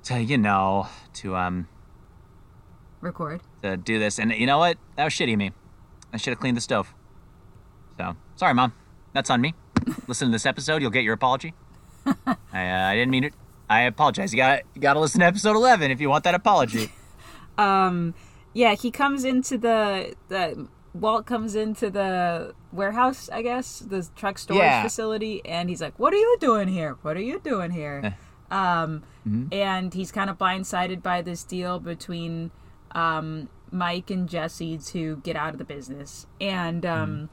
[0.04, 1.68] to you know, to um
[3.02, 3.42] Record.
[3.62, 4.18] to do this.
[4.18, 4.78] And you know what?
[4.96, 5.52] That was shitty of me.
[6.10, 6.94] I should have cleaned the stove.
[7.98, 8.72] So sorry, mom.
[9.12, 9.54] That's on me.
[10.08, 10.80] listen to this episode.
[10.80, 11.52] You'll get your apology.
[12.52, 13.34] I, uh, I didn't mean it.
[13.68, 14.32] I apologize.
[14.32, 16.90] You got you got to listen to episode eleven if you want that apology.
[17.56, 18.14] Um,
[18.52, 24.38] yeah, he comes into the the Walt comes into the warehouse, I guess, the truck
[24.38, 24.82] storage Yeah.
[24.82, 26.96] facility, and he's like, "What are you doing here?
[27.02, 28.16] What are you doing here?"
[28.50, 29.04] um,
[29.52, 32.50] and he's kind of blindsided by this deal between
[32.92, 37.28] um, Mike and Jesse to get out of the business, and um,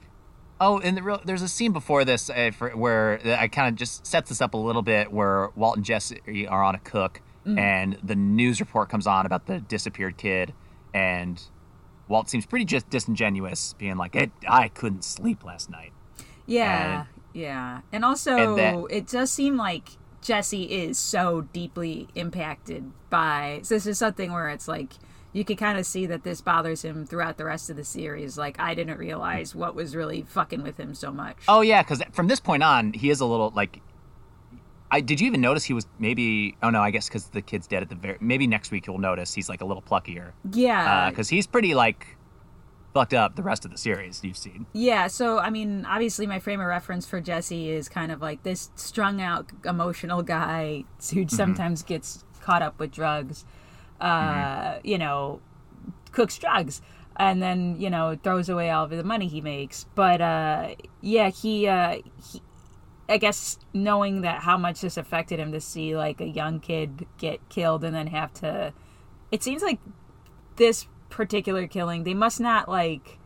[0.63, 3.75] Oh, and the real, there's a scene before this uh, for, where I kind of
[3.75, 7.19] just sets this up a little bit, where Walt and Jesse are on a cook,
[7.45, 10.53] and the news report comes on about the disappeared kid,
[10.93, 11.41] and
[12.07, 15.93] Walt seems pretty just disingenuous, being like, "It, I couldn't sleep last night."
[16.45, 17.81] Yeah, yeah.
[17.91, 23.61] And also, And that- it does seem like Jesse is so deeply impacted by.
[23.63, 24.93] So this is something where it's like
[25.33, 28.37] you can kind of see that this bothers him throughout the rest of the series.
[28.37, 31.37] Like I didn't realize what was really fucking with him so much.
[31.47, 33.81] Oh yeah, because from this point on, he is a little like.
[34.93, 36.57] I did you even notice he was maybe?
[36.61, 38.17] Oh no, I guess because the kid's dead at the very.
[38.19, 41.73] Maybe next week you'll notice he's like a little pluckier yeah, uh, because he's pretty
[41.73, 42.17] like
[42.93, 44.65] fucked up the rest of the series you've seen.
[44.73, 48.43] Yeah, so I mean, obviously, my frame of reference for Jesse is kind of like
[48.43, 51.27] this strung out, emotional guy who mm-hmm.
[51.35, 53.45] sometimes gets caught up with drugs,
[54.01, 55.39] uh, you know,
[56.11, 56.81] cooks drugs,
[57.17, 59.85] and then you know throws away all of the money he makes.
[59.95, 61.99] But uh, yeah, he, uh,
[62.31, 62.41] he,
[63.07, 67.05] I guess, knowing that how much this affected him to see like a young kid
[67.17, 68.73] get killed and then have to,
[69.31, 69.79] it seems like
[70.55, 73.17] this particular killing, they must not like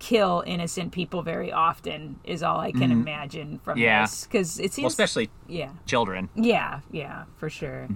[0.00, 3.84] kill innocent people very often is all I can imagine from Mm-hmm.
[3.84, 4.02] Yeah.
[4.02, 6.28] this because it Well, seems especially yeah children.
[6.34, 7.86] yeah yeah for sure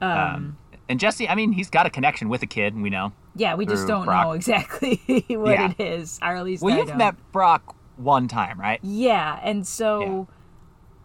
[0.00, 0.56] Um,
[0.90, 3.12] and Jesse, I mean, he's got a connection with a kid, we know.
[3.34, 4.24] yeah we just don't Brock.
[4.26, 4.96] know exactly
[5.30, 5.70] what Yeah.
[5.78, 6.98] it is or at least Well, I you've don't.
[6.98, 8.78] met Brock one time, right?
[8.82, 10.26] yeah and so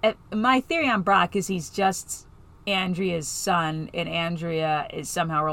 [0.04, 2.28] uh, my theory on Brock is he's just
[2.68, 5.46] Andrea's son and Andrea is somehow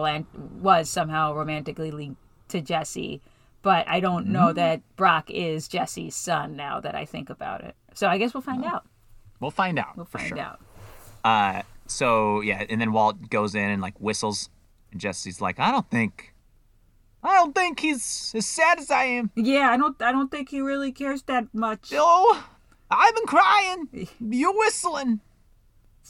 [0.60, 3.20] was somehow romantically linked to Jesse
[3.62, 4.32] but I don't Mm-hmm.
[4.32, 8.32] know that Brock is Jesse's son now that I think about it so I guess
[8.34, 8.84] we'll find out
[9.40, 9.96] We'll find out.
[9.96, 10.38] we'll for find sure.
[10.38, 10.60] out
[11.24, 14.50] Uh, so yeah, and then Walt goes in and like whistles,
[14.90, 16.34] and Jesse's like, "I don't think,
[17.22, 19.30] I don't think he's as sad as I am.
[19.36, 20.00] Yeah, I don't.
[20.02, 21.92] I don't think he really cares that much.
[21.94, 22.44] Oh,
[22.90, 24.08] I've been crying.
[24.20, 25.20] You're whistling."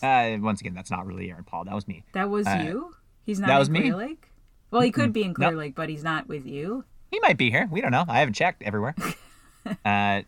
[0.03, 1.65] Uh, once again, that's not really Aaron Paul.
[1.65, 2.03] That was me.
[2.13, 2.97] That was Uh, you.
[3.25, 3.81] He's not that in was me.
[3.83, 4.31] Clear Lake.
[4.73, 5.59] Well, he could be in Clear Nope.
[5.59, 6.85] Lake, but he's not with you.
[7.11, 7.69] He might be here.
[7.71, 8.05] We don't know.
[8.09, 8.97] I haven't checked everywhere.
[9.67, 10.23] uh, uh,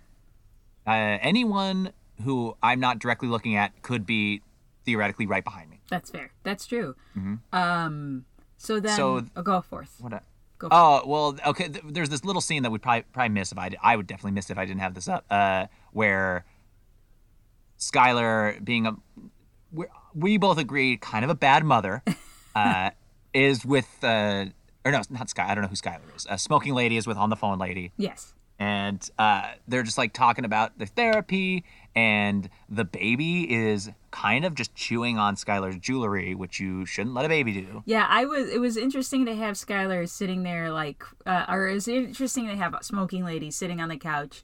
[0.86, 4.42] anyone who I'm not directly looking at could be
[4.84, 5.80] theoretically right behind me.
[5.90, 6.30] That's fair.
[6.42, 6.94] That's true.
[7.52, 8.24] Um.
[8.58, 9.96] So then, So- oh, go forth.
[10.00, 10.12] What?
[10.12, 10.22] A,
[10.56, 11.68] Go for oh well, okay.
[11.68, 13.78] Th- there's this little scene that we'd probably probably miss if I did.
[13.82, 15.24] I would definitely miss if I didn't have this up.
[15.28, 16.44] Uh, where
[17.78, 18.96] Skyler, being a,
[19.72, 22.02] we, we both agree, kind of a bad mother,
[22.54, 22.90] uh,
[23.32, 24.46] is with uh,
[24.84, 25.50] or no, not Sky.
[25.50, 26.26] I don't know who Skyler is.
[26.30, 27.92] A smoking lady is with on the phone lady.
[27.96, 28.32] Yes.
[28.58, 31.64] and uh, they're just like talking about the therapy
[31.96, 37.24] and the baby is kind of just chewing on skyler's jewelry which you shouldn't let
[37.24, 38.48] a baby do Yeah, I was.
[38.50, 42.56] It was interesting to have Skyler sitting there, like, uh, or it was interesting to
[42.56, 44.42] have a smoking lady sitting on the couch,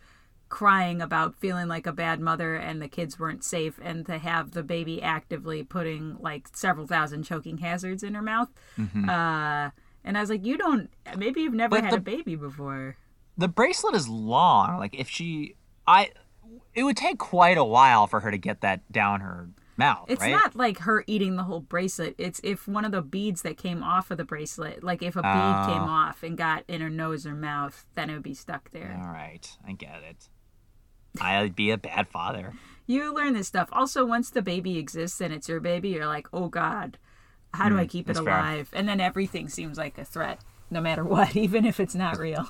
[0.49, 4.51] crying about feeling like a bad mother and the kids weren't safe, and to have
[4.53, 8.49] the baby actively putting like several thousand choking hazards in her mouth.
[8.79, 9.71] Uh,
[10.05, 10.91] and I was like, you don't.
[11.17, 12.97] Maybe you've never But had the- a baby before.
[13.39, 15.55] the bracelet is long like if she
[15.87, 16.11] i
[16.81, 20.21] it would take quite a while for her to get that down her mouth It's
[20.23, 22.15] right not like her eating the whole bracelet.
[22.19, 25.23] It's if one of the beads that came off of the bracelet, like if a
[25.23, 25.89] bead came Oh.
[25.89, 28.99] off and got in her nose or mouth, then it would be stuck there.
[29.01, 30.29] all right i get it
[31.21, 32.53] I'd be a bad father.
[32.87, 33.69] You learn this stuff.
[33.73, 36.99] Also, once the baby exists and it's your baby, you're like, oh God,
[37.53, 38.39] how do I keep it Mm, that's fair.
[38.39, 38.71] alive?
[38.73, 40.39] And then everything seems like a threat,
[40.71, 42.49] no matter what, even if it's not real.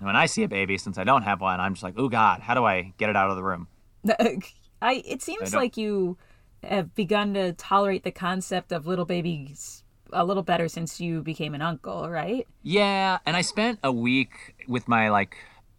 [0.00, 2.08] And when I see a baby, since I don't have one, I'm just like, oh
[2.08, 3.68] God, how do I get it out of the room?
[4.82, 5.02] I.
[5.06, 6.16] It seems don't- like you
[6.64, 11.54] have begun to tolerate the concept of little babies a little better since you became
[11.54, 12.46] an uncle, right?
[12.62, 15.36] Yeah, and I spent a week with my like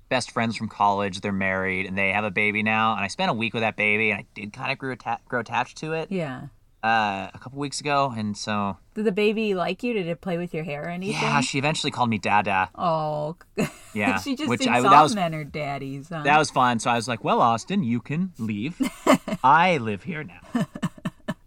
[0.09, 1.19] best friends from college.
[1.21, 3.75] They're married and they have a baby now, and I spent a week with that
[3.75, 6.43] baby, and I did kind of grow, atta- grow attached to it Yeah.
[6.83, 9.93] Uh, a couple weeks ago, and so Did the baby like you?
[9.93, 11.21] Did it play with your hair or anything?
[11.21, 12.69] yeah, she eventually called me Dada.
[12.75, 13.35] Oh,
[13.93, 16.09] Yeah, she just which I- all that was- men are daddies.
[16.09, 16.23] Huh?
[16.23, 16.79] That was fun.
[16.79, 18.75] So I was like, "Well, Austin, you can leave.
[19.43, 20.65] I live here now."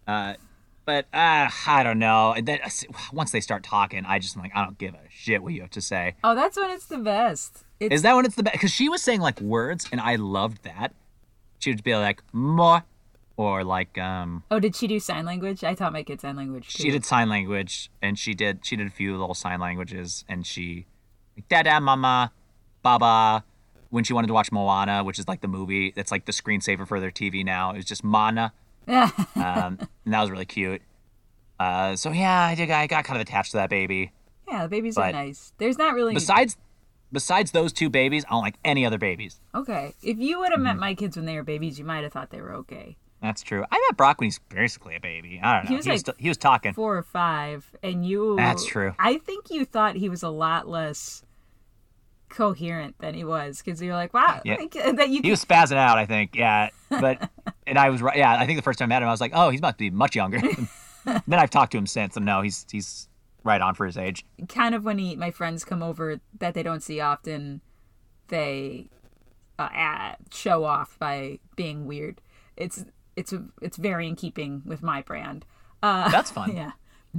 [0.07, 0.35] Uh,
[0.85, 2.33] but uh, I don't know.
[2.37, 2.69] And then uh,
[3.11, 5.63] once they start talking, I just am like, I don't give a shit what you
[5.63, 6.15] have to say.
[6.23, 7.65] oh, that's when it's the best.
[7.81, 8.53] It's Is that when it's the best?
[8.53, 10.93] Because she was saying like words, and I loved that.
[11.59, 12.85] She would be like more,
[13.37, 15.65] or like um, Oh, did she do sign language?
[15.65, 16.83] I taught my kid sign language too.
[16.83, 20.47] she did sign language, and she did she did a few little sign languages, and
[20.47, 20.87] she
[21.37, 22.33] like dada, mama,
[22.83, 23.45] baba.
[23.91, 26.87] When she wanted to watch Moana, which is like the movie that's like the screensaver
[26.87, 28.53] for their TV now, it was just Mana.
[28.89, 30.83] um, and that was really cute.
[31.61, 32.71] Uh, so yeah, I did.
[32.71, 34.11] I got kind of attached to that baby.
[34.49, 35.53] Yeah, the babies are nice.
[35.59, 36.57] There's not really Besides,
[37.13, 39.41] besides those two babies, I don't like any other babies.
[39.55, 39.95] okay.
[40.03, 40.65] If you would have Mm-hmm.
[40.65, 42.97] met my kids when they were babies, you might have thought they were okay.
[43.25, 43.65] That's true.
[43.73, 45.41] I met Brock when he's basically a baby.
[45.43, 45.69] I don't know.
[45.71, 46.75] He was like st- he was talking.
[46.75, 48.37] Four or five, and you.
[48.37, 48.95] That's true.
[48.99, 51.23] I think you thought he was a lot less
[52.29, 54.57] coherent than he was because you're like, wow, Yeah.
[54.57, 55.21] like, that you.
[55.23, 56.35] He was spazzing out, I think.
[56.35, 57.31] Yeah, but
[57.67, 58.17] and I was right.
[58.17, 59.75] Yeah, I think the first time I met him, I was like, oh, he's about
[59.75, 60.41] to be much younger.
[61.05, 63.09] then I've talked to him since, and no, he's he's
[63.43, 64.25] right on for his age.
[64.49, 67.61] kind of when he, my friends come over that they don't see often,
[68.29, 68.89] they
[69.59, 72.21] uh, show off by being weird.
[72.57, 72.85] It's
[73.17, 75.45] it's it's very in keeping with my brand.
[75.83, 76.55] Uh, That's fun.
[76.57, 76.73] yeah.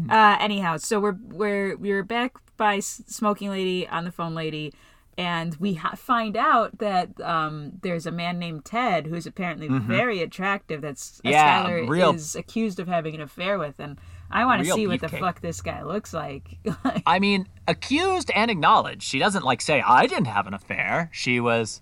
[0.10, 4.74] Uh, anyhow, so we're we're we're back by smoking lady on the phone lady,
[5.18, 10.22] and we ha- find out that um, there's a man named Ted who's apparently very
[10.22, 10.82] attractive.
[10.82, 11.28] That's Mm-hmm.
[11.30, 13.98] Yeah, Skyler real- is accused of having an affair with, and
[14.30, 15.20] I want to see what the beefcake.
[15.20, 16.58] fuck this guy looks like.
[17.06, 19.04] I mean, accused and acknowledged.
[19.04, 21.10] She doesn't like say I didn't have an affair.
[21.14, 21.82] She was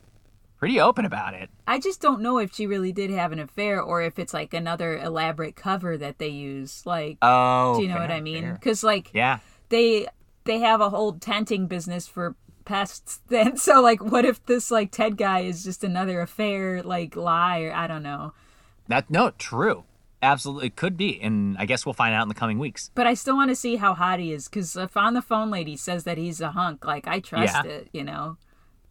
[0.64, 1.50] pretty open about it.
[1.68, 4.54] I just don't know if she really did have an affair or if it's like
[4.54, 6.86] another elaborate cover that they use.
[6.86, 8.54] Like, Oh, do you know what I mean?
[8.54, 9.40] Because like Yeah.
[9.70, 10.08] they
[10.46, 13.20] they have a whole tenting business for pests.
[13.28, 17.60] Then so like, what if this like Ted guy is just another affair like lie
[17.64, 18.34] or I don't know.
[18.88, 19.84] That no, true.
[20.22, 22.90] Absolutely, it could be, and I guess we'll find out in the coming weeks.
[22.96, 25.52] But I still want to see how hot he is because if on the phone
[25.52, 27.70] lady says that he's a hunk, like I trust Yeah.
[27.70, 27.90] it.
[27.92, 28.38] You know,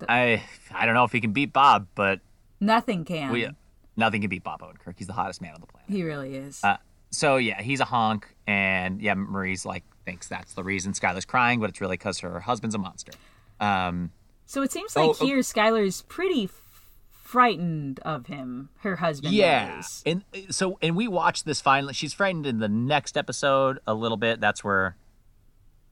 [0.09, 2.21] I I don't know if he can beat Bob, but
[2.61, 3.33] nothing can.
[3.33, 3.49] we
[3.97, 4.95] nothing can beat Bob Odenkirk.
[4.97, 5.91] He's the hottest man on the planet.
[5.91, 6.63] He really is.
[6.63, 6.77] Uh,
[7.11, 11.61] so yeah, he's a honk, and yeah, Marie's like thinks that's the reason Skyler's crying,
[11.61, 13.13] but it's really because her husband's a monster.
[13.61, 14.11] Um,
[14.47, 15.27] so it seems like oh, oh.
[15.27, 18.71] here Skyler's pretty f- frightened of him.
[18.81, 19.35] Her husband.
[19.35, 20.03] yeah, is.
[20.05, 21.95] and so and we watched this finally.
[21.95, 24.41] She's frightened in the next episode a little bit.
[24.41, 24.97] That's where,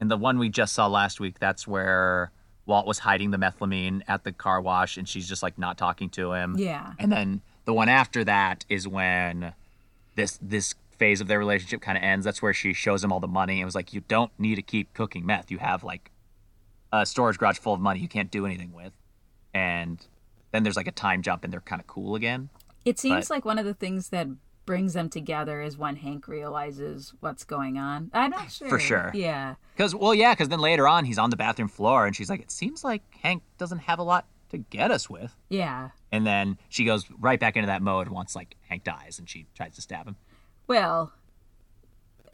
[0.01, 2.33] in the one we just saw last week, that's where
[2.67, 6.09] Walt was hiding the methylamine at the car wash, and she's just like not talking
[6.11, 6.57] to him.
[6.59, 6.93] Yeah.
[6.99, 9.55] And then the one after that is when
[10.15, 12.25] this this phase of their relationship kind of ends.
[12.25, 14.63] That's where she shows him all the money and was like, "You don't need to
[14.63, 15.51] keep cooking meth.
[15.51, 16.11] You have like
[16.93, 18.93] a storage garage full of money you can't do anything with."
[19.55, 20.05] And
[20.53, 22.51] then there's like a time jump and they're kind of cool again.
[22.85, 24.29] It seems But- like one of the things that
[24.71, 28.09] brings them together is when Hank realizes what's going on.
[28.15, 28.69] I'm not sure.
[28.69, 29.11] For sure.
[29.13, 29.57] Yeah.
[29.77, 32.41] Cuz well, yeah, cuz then later on he's on the bathroom floor and she's like,
[32.41, 35.89] "It seems like Hank doesn't have a lot to get us with." Yeah.
[36.13, 39.49] And then she goes right back into that mode once like Hank dies and she
[39.57, 40.15] tries to stab him.
[40.69, 41.15] Well,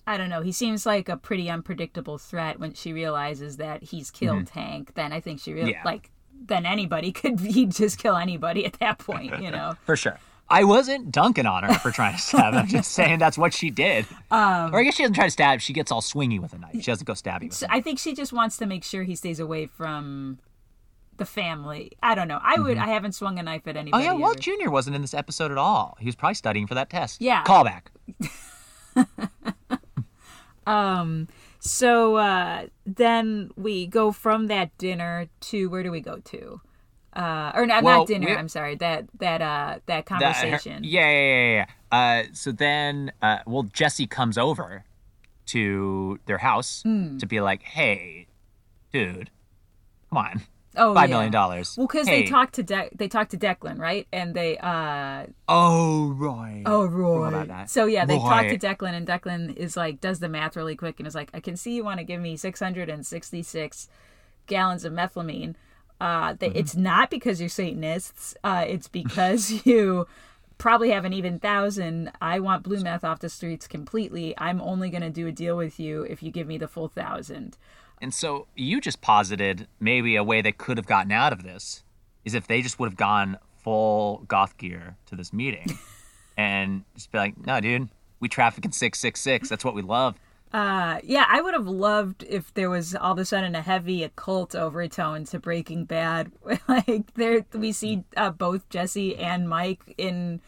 [0.07, 0.43] I don't know.
[0.43, 4.27] He seems like a pretty unpredictable threat when she realizes that he's mm-hmm.
[4.27, 4.93] killed Hank.
[4.93, 5.85] Then I think she really Yeah.
[5.87, 9.77] like then anybody could he'd just kill anybody at that point, you know.
[9.87, 10.19] For sure.
[10.49, 12.55] I wasn't dunking on her for trying to stab.
[12.55, 14.07] I'm just saying that's what she did.
[14.31, 15.61] Um, or I guess she doesn't try to stab.
[15.61, 16.75] She gets all swingy with a knife.
[16.75, 17.67] She doesn't go stabbing with So.
[17.69, 20.39] I think she just wants to make sure he stays away from
[21.17, 21.93] the family.
[22.03, 22.41] I don't know.
[22.43, 22.79] I would.
[22.79, 24.05] I haven't swung a knife at anybody.
[24.05, 24.39] Oh yeah, Walt.
[24.39, 24.71] Jr.
[24.71, 25.97] wasn't in this episode at all.
[25.99, 27.21] He was probably studying for that test.
[27.21, 27.43] Yeah.
[27.45, 27.83] Callback.
[30.67, 31.29] Um.
[31.61, 36.61] So uh, then we go from that dinner to where do we go to?
[37.17, 38.29] Uh, or not, Well, not dinner.
[38.37, 38.75] I'm sorry.
[38.77, 40.85] That that uh that her- conversation.
[40.85, 41.67] yeah, yeah, yeah, yeah.
[41.91, 44.85] Uh, so then, uh, well, Jesse comes over
[45.47, 47.17] to their house Hmm.
[47.19, 48.27] to be like, "Hey,
[48.93, 49.31] dude,
[50.11, 50.43] come on."
[50.79, 51.15] Oh, five yeah.
[51.15, 51.75] million dollars.
[51.79, 54.07] Well, because hey, they talked to De- they talked to Declan, right?
[54.13, 56.63] And they uh Oh right.
[56.67, 57.29] oh Forgot Roy.
[57.29, 57.71] about that.
[57.71, 61.01] So yeah, they talked to Declan, and Declan is like does the math really quick
[61.01, 63.43] and is like, I can see you want to give me six hundred and sixty
[63.43, 63.89] six
[64.47, 65.55] gallons of methylamine.
[66.01, 66.59] Uh, they, Mm-hmm.
[66.59, 68.37] it's not because you're Satanists.
[68.45, 70.07] Uh, it's because you
[70.59, 72.11] probably have an even thousand.
[72.21, 74.35] I want blue meth off the streets completely.
[74.39, 77.57] I'm only gonna do a deal with you if you give me the full thousand.
[78.01, 81.83] And so you just posited maybe a way they could have gotten out of this
[82.27, 85.67] is if they just would have gone full goth gear to this meeting
[86.37, 87.89] and just be like, no, dude,
[88.21, 89.49] we traffic in 666.
[89.49, 90.15] That's what we love.
[90.57, 94.03] Uh, yeah, I would have loved if there was all of a sudden a heavy
[94.03, 96.33] occult overtone to Breaking Bad.
[96.69, 100.41] like there, we see uh, both Jesse and Mike in,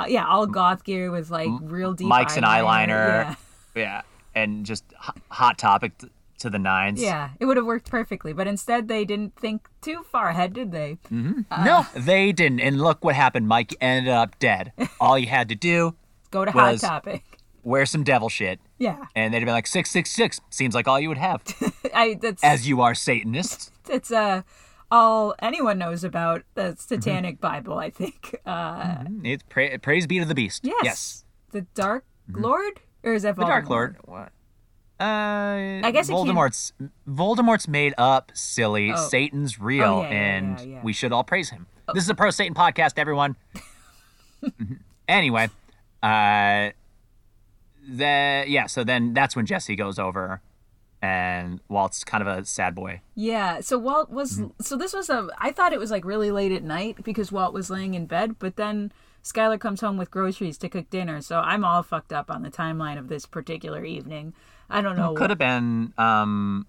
[0.00, 2.88] uh, yeah, all goth gear with like real deep Mike's an eyeliner.
[2.96, 3.34] Yeah,
[3.76, 4.02] Yeah.
[4.34, 7.00] And just hot, hot topic t- to the nines.
[7.00, 8.32] yeah, it would have worked perfectly.
[8.32, 10.98] But instead, they didn't think too far ahead, did they?
[11.08, 12.58] no, they didn't.
[12.58, 13.46] And look what happened.
[13.46, 14.72] Mike ended up dead.
[15.00, 15.94] All you had to do, was
[16.32, 17.22] Go to Hot Topic.
[17.62, 18.58] wear some devil shit.
[18.82, 21.42] Yeah, And they'd been like, 666 seems like all you would have,
[21.94, 23.70] I that's as you are Satanists.
[23.88, 24.42] it's uh
[24.90, 27.78] all anyone knows about the Satanic Bible.
[27.78, 28.36] I think.
[28.44, 30.64] Uh, It's pra- praise be to the beast.
[30.64, 31.24] yes, Yes.
[31.52, 33.38] the Dark Lord, or is that Voldemort?
[33.38, 33.96] The Dark Lord.
[34.04, 34.28] What?
[35.00, 36.72] Uh, I guess it Voldemort's
[37.08, 38.92] Voldemort's made up, silly.
[38.92, 38.96] Oh.
[39.08, 40.80] Satan's real, Oh, yeah, and yeah, yeah.
[40.82, 41.66] we should all praise him.
[41.94, 43.34] This is a pro Satan podcast, everyone.
[45.08, 45.48] anyway,
[46.02, 46.70] uh,
[47.88, 48.66] the yeah.
[48.66, 50.40] So then that's when Jesse goes over,
[51.00, 53.00] and Walt's kind of a sad boy.
[53.14, 53.60] Yeah.
[53.60, 54.42] So Walt was.
[54.60, 55.28] So this was a.
[55.38, 58.38] I thought it was like really late at night because Walt was laying in bed,
[58.38, 58.92] but then
[59.22, 61.20] Skyler comes home with groceries to cook dinner.
[61.20, 64.34] So I'm all fucked up on the timeline of this particular evening.
[64.70, 65.14] I don't know.
[65.14, 66.66] Could have been um,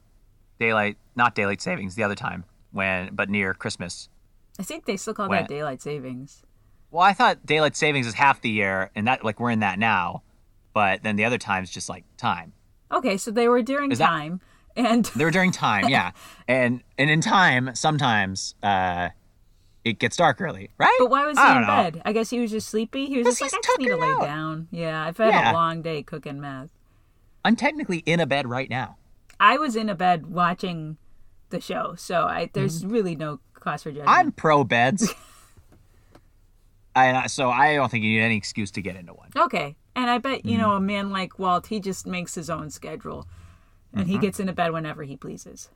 [0.59, 4.09] daylight, not daylight savings, the other time when, but near Christmas.
[4.59, 6.43] I think they still call When- that daylight savings.
[6.91, 9.79] Well, I thought daylight savings is half the year, and that like we're in that
[9.79, 10.21] now,
[10.73, 12.53] but then the other time's just like time.
[12.91, 14.41] Okay, so they were during that- time,
[14.75, 16.11] and They were during time, yeah,
[16.47, 19.09] and and in time sometimes uh,
[19.83, 20.95] it gets dark early, right?
[20.99, 21.67] but why was he in know.
[21.67, 22.01] bed?
[22.05, 23.05] I guess he was just sleepy.
[23.07, 24.21] He was just like, I just need to lay out.
[24.21, 24.67] down.
[24.71, 25.51] Yeah, I've had Yeah.
[25.51, 26.69] a long day cooking meth.
[27.45, 28.97] I'm technically in a bed right now.
[29.39, 30.97] I was in a bed watching
[31.49, 34.07] the show, so I there's really no cause for judgment.
[34.09, 34.19] Mm-hmm.
[34.19, 35.13] I'm pro beds.
[36.95, 39.29] I, so I don't think you need any excuse to get into one.
[39.35, 39.75] Okay.
[39.95, 40.61] And I bet, you Mm-hmm.
[40.61, 43.27] know, a man like Walt, he just makes his own schedule.
[43.93, 44.11] And Mm-hmm.
[44.11, 45.69] he gets into bed whenever he pleases.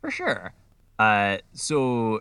[0.00, 0.52] For sure.
[0.98, 2.20] Uh, so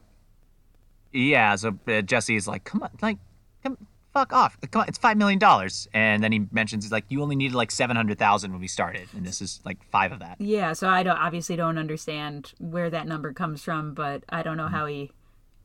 [1.11, 3.17] yeah, so uh, Jesse's like, come on, like,
[3.63, 3.77] come,
[4.13, 7.21] fuck off, come on, it's five million dollars, and then he mentions he's like, you
[7.21, 10.19] only needed like seven hundred thousand when we started, and this is like five of
[10.19, 10.39] that.
[10.39, 14.55] Yeah, so I don't obviously don't understand where that number comes from, but I don't
[14.57, 14.75] know Mm-hmm.
[14.75, 15.11] how he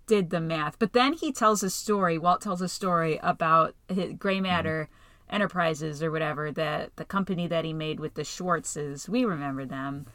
[0.09, 0.79] did the math.
[0.79, 4.89] But then he tells a story, Walt tells a story about his Gray Matter
[5.29, 9.09] Enterprises or whatever, that the company that he made with the Schwartzes.
[9.09, 10.07] We remember them.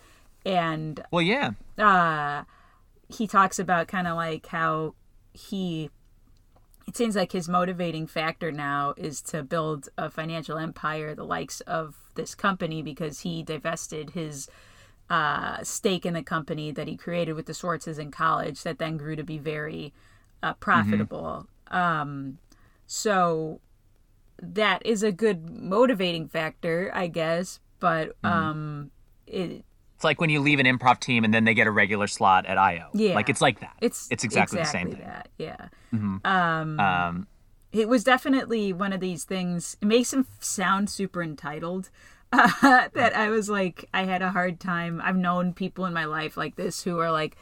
[0.45, 2.43] And Well, yeah, uh,
[3.09, 4.95] he talks about kind of like how
[5.33, 5.89] he
[6.87, 11.61] it seems like his motivating factor now is to build a financial empire the likes
[11.61, 14.49] of this company because he divested his
[15.09, 18.97] uh, stake in the company that he created with the Schwartzes in college that then
[18.97, 19.93] grew to be very
[20.41, 21.47] uh, profitable.
[21.67, 22.39] Um,
[22.87, 23.61] so
[24.41, 27.59] that is a good motivating factor, I guess.
[27.79, 28.91] But um,
[29.27, 29.63] it,
[29.95, 32.45] it's like when you leave an improv team and then they get a regular slot
[32.45, 32.89] at IO.
[32.93, 33.13] Yeah.
[33.15, 33.75] like it's like that.
[33.81, 35.01] it's it's exactly, the same thing.
[35.01, 35.29] that.
[35.37, 35.67] Yeah.
[36.23, 37.27] Um,
[37.71, 39.77] it was definitely one of these things.
[39.81, 41.89] It makes him sound super entitled.
[42.33, 45.01] Uh, that I was like, I had a hard time.
[45.03, 47.37] I've known people in my life like this who are like,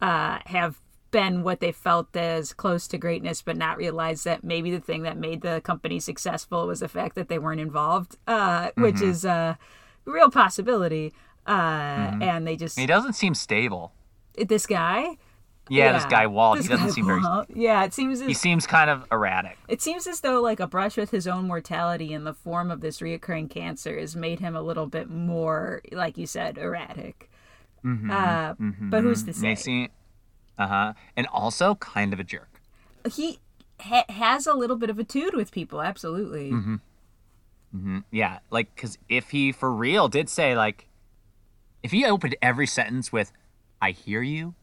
[0.00, 0.80] uh, have
[1.10, 5.02] been what they felt as close to greatness, but not realize that maybe the thing
[5.02, 9.24] that made the company successful was the fact that they weren't involved, uh, which is
[9.24, 9.58] a
[10.04, 11.12] real possibility.
[11.46, 13.92] Uh, and they just he doesn't seem stable.
[14.36, 15.16] this guy.
[15.68, 17.20] Yeah, this guy Walt, This he doesn't seem very.
[17.54, 18.20] Yeah, it seems.
[18.20, 19.56] He seems kind of erratic.
[19.68, 22.80] it seems as though like a brush with his own mortality in the form of
[22.80, 27.30] this reoccurring cancer has made him a little bit more, like you said, erratic.
[27.84, 29.48] Uh, But who's to say?
[29.48, 29.88] They seem,
[30.60, 32.60] uh huh, and also kind of a jerk.
[33.10, 33.38] He
[33.80, 35.80] ha- has a little bit of a tude with people.
[35.80, 36.50] Absolutely.
[36.50, 36.80] Mhm.
[37.74, 38.04] Mhm.
[38.10, 40.86] Yeah, like because if he for real did say like,
[41.82, 43.32] if he opened every sentence with
[43.80, 44.54] "I hear you,"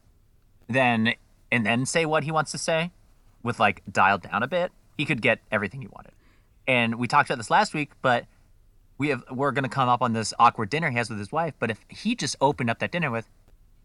[0.68, 1.14] then
[1.50, 2.92] and then say what he wants to say,
[3.42, 6.12] with like dialed down a bit, he could get everything he wanted.
[6.68, 8.26] And we talked about this last week, but
[8.98, 11.54] we have we're gonna come up on this awkward dinner he has with his wife.
[11.58, 13.28] But if he just opened up that dinner with,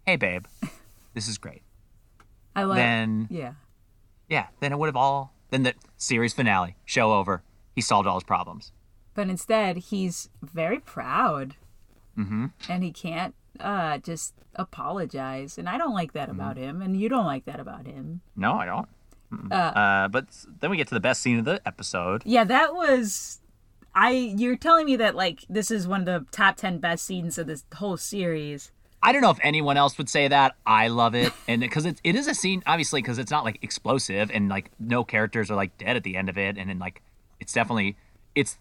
[0.05, 0.45] "Hey babe,
[1.16, 1.64] this is great.
[2.56, 2.78] I like.
[2.78, 3.54] then yeah.
[4.30, 7.43] yeah, then it would have all then the series finale, show over.
[7.76, 8.72] He solved all his problems.
[9.14, 11.56] But instead, he's very proud.
[12.18, 12.47] Mm-hmm.
[12.68, 15.58] And he can't uh, just apologize.
[15.60, 16.82] And I don't like that about him.
[16.82, 18.22] And you don't like that about him.
[18.36, 18.88] No, I don't.
[19.32, 19.51] Mm-mm.
[19.51, 20.26] Uh, but
[20.60, 22.24] then we get to the best scene of the episode.
[22.26, 23.39] Yeah, that was.
[23.95, 27.38] I you're telling me that like this is one of the top ten best scenes
[27.38, 28.72] of this whole series.
[29.04, 30.56] I don't know if anyone else would say that.
[30.66, 33.60] I love it, and because it, it is a scene, obviously, because it's not like
[33.62, 36.80] explosive, and like no characters are like dead at the end of it, and then
[36.80, 37.01] like
[37.39, 37.97] it's definitely
[38.34, 38.58] it's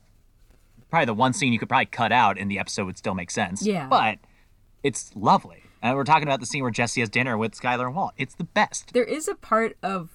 [0.90, 3.30] probably the one scene you could probably cut out, and the episode would still make
[3.30, 3.64] sense.
[3.64, 3.86] Yeah.
[3.86, 4.18] but
[4.82, 5.62] it's lovely.
[5.80, 8.12] And we're talking about the scene where Jesse has dinner with Skyler and Walt.
[8.16, 8.92] It's the best.
[8.92, 10.10] There is a part of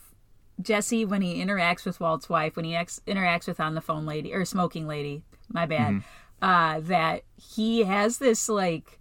[0.62, 4.06] Jesse when he interacts with Walt's wife, when he ex- interacts with on the phone
[4.06, 6.04] lady or smoking lady, my bad,
[6.42, 9.00] uh, that he has this like.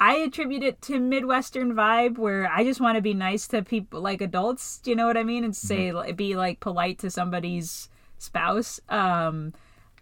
[0.00, 4.00] I attribute it to Midwestern vibe where I just want to be nice to people
[4.00, 7.88] like adults, you know what I mean, and say be like polite to somebody's
[8.18, 9.54] spouse, um,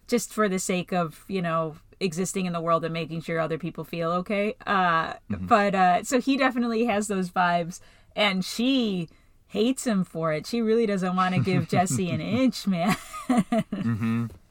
[0.06, 3.56] just for the sake of you know existing in the world and making sure other
[3.58, 4.54] people feel okay.
[4.66, 7.80] Uh, But uh, so he definitely has those vibes,
[8.14, 9.08] and she
[9.48, 10.46] hates him for it.
[10.46, 12.96] She really doesn't want to give Jesse an inch, man.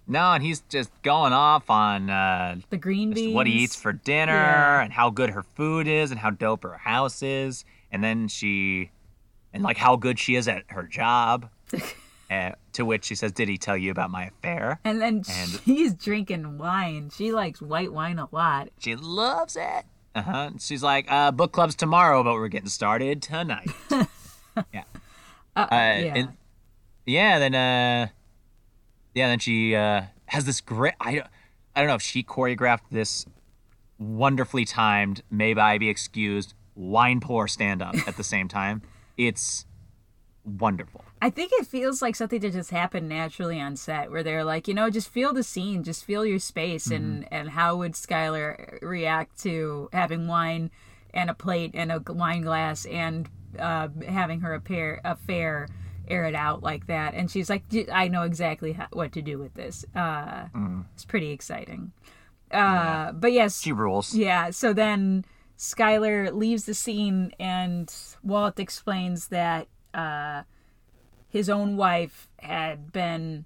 [0.08, 3.34] No, and he's just going off on uh, the green beans.
[3.34, 4.82] what he eats for dinner Yeah.
[4.84, 8.92] and how good her food is and how dope her house is and then she
[9.54, 11.50] and like how good she is at her job
[12.30, 15.60] uh, to which she says did he tell you about my affair And then And-
[15.66, 17.10] she's drinking wine.
[17.16, 18.70] She likes white wine a lot.
[18.80, 23.70] she loves it uh-huh she's like uh, book club's tomorrow but we're getting started tonight
[24.72, 24.84] yeah
[25.56, 26.14] uh, yeah.
[26.16, 26.30] and
[27.06, 28.08] yeah then uh
[29.16, 31.24] yeah then she uh has this great i
[31.76, 33.26] i don't know if she choreographed this
[33.98, 38.82] wonderfully timed may i be excused wine pour stand up at the same time.
[39.18, 39.66] It's
[40.44, 41.04] wonderful.
[41.22, 44.68] I think it feels like something that just happened naturally on set, where they're like,
[44.68, 48.80] you know, just feel the scene, just feel your space, and and how would Skyler
[48.82, 50.70] react to having wine
[51.14, 55.68] and a plate and a wine glass and uh, having her affair affair
[56.08, 57.14] air it out like that?
[57.14, 59.86] And she's like, "D- I know exactly how, what to do with this.
[59.96, 60.46] Uh,
[60.94, 61.92] It's pretty exciting.
[62.52, 65.26] Uh, But yes, she rules yeah, so then
[65.58, 67.94] Skyler leaves the scene and
[68.24, 70.44] Walt explains that uh,
[71.30, 73.46] his own wife had been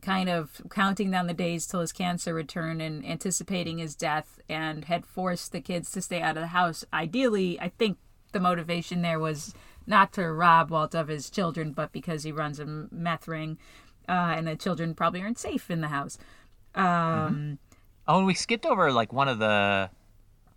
[0.00, 4.86] kind of counting down the days till his cancer return and anticipating his death and
[4.86, 6.84] had forced the kids to stay out of the house.
[6.92, 7.98] Ideally, I think
[8.32, 9.54] the motivation there was
[9.86, 13.58] not to rob Walt of his children, but because he runs a meth ring
[14.08, 16.18] uh, and the children probably aren't safe in the house.
[16.74, 17.58] Um,
[18.08, 19.90] oh and we skipped over like one of the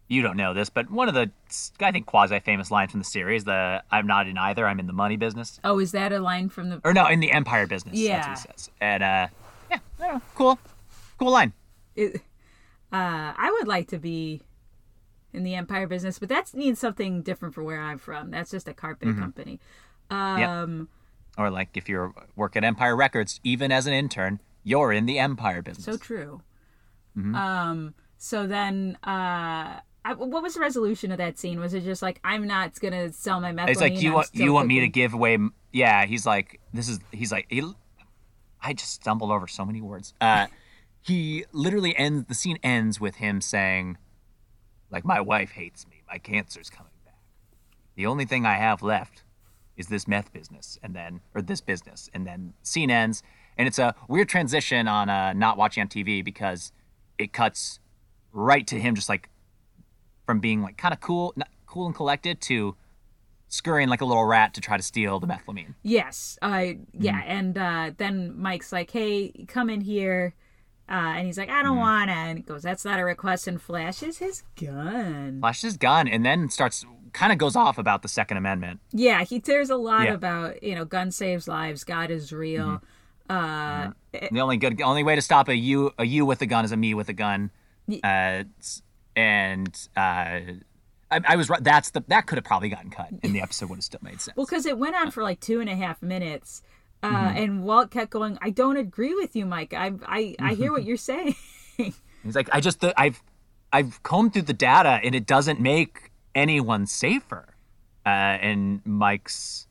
[0.07, 1.29] you don't know this but one of the
[1.81, 4.87] i think quasi famous lines from the series the i'm not in either i'm in
[4.87, 6.79] the money business Oh, is that a line from the?
[6.85, 8.17] or no in the empire business Yeah.
[8.17, 9.27] that's what he says and uh
[9.71, 10.59] yeah I don't know, cool
[11.17, 11.53] cool line
[11.95, 12.15] It,
[12.93, 14.41] uh, I would like to be
[15.35, 18.31] in the Empire business, but that needs something different for where I'm from.
[18.31, 19.19] That's just a carpet Mm-hmm.
[19.21, 19.59] company.
[20.09, 20.89] Um,
[21.37, 25.19] Or like if you work at Empire Records, even as an intern, you're in the
[25.19, 25.85] Empire business.
[25.85, 26.41] so true.
[27.17, 27.35] Mm-hmm.
[27.35, 31.59] Um, so then, uh, I, what was the resolution of that scene?
[31.59, 33.69] Was it just like I'm not gonna sell my methylamine?
[33.69, 35.37] it's like you I'm want you want me to give away.
[35.73, 37.63] Yeah, he's like this is he's like he,
[38.61, 40.13] I just stumbled over so many words.
[40.21, 40.45] Uh,
[41.01, 43.97] he literally ends the scene ends with him saying,
[44.95, 47.19] like my wife hates me, my cancer's coming back.
[47.95, 49.23] The only thing I have left
[49.75, 53.21] is this meth business, and then or this business, and then scene ends,
[53.57, 56.71] and it's a weird transition on uh, not watching on TV because
[57.17, 57.79] it cuts
[58.31, 59.29] right to him just like
[60.25, 62.77] from being like kind of cool, not cool and collected to
[63.49, 65.75] scurrying like a little rat to try to steal the methylamine.
[65.83, 66.39] Yes.
[66.41, 67.21] Uh, yeah.
[67.21, 67.31] Mm-hmm.
[67.31, 70.35] And uh, then Mike's like, "Hey, come in here,"
[70.89, 71.63] uh, and he's like, "I Mm-hmm.
[71.67, 75.39] don't wanna," and he goes, "That's not a request," and flashes his gun.
[75.41, 78.81] Flashes his gun and then starts kind of goes off about the Second Amendment.
[78.91, 80.13] Yeah, he tears a lot Yeah.
[80.13, 82.81] about you know, gun saves lives, God is real.
[83.29, 83.91] Uh,
[84.31, 86.71] The only good, only way to stop a you a you with a gun is
[86.71, 87.51] a me with a gun.
[88.03, 88.43] Uh,
[89.15, 91.63] and uh, I, I was right.
[91.63, 94.19] That's the that could have probably gotten cut, and the episode would have still made
[94.21, 94.35] sense.
[94.35, 96.61] well, because it went on for like two and a half minutes,
[97.05, 97.37] uh, Mm-hmm.
[97.37, 98.37] and Walt kept going.
[98.41, 99.73] I don't agree with you, Mike.
[99.73, 101.35] I I I hear what you're saying.
[101.77, 103.21] He's like, I just I've
[103.71, 107.47] I've combed through the data, and it doesn't make anyone safer.
[108.05, 109.67] Uh, and Mike's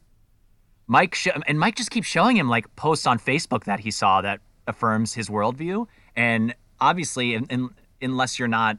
[0.87, 4.21] Mike sh- and Mike just keeps showing him like posts on Facebook that he saw
[4.21, 7.71] that affirms his worldview, and obviously, in, in,
[8.03, 8.77] unless you're not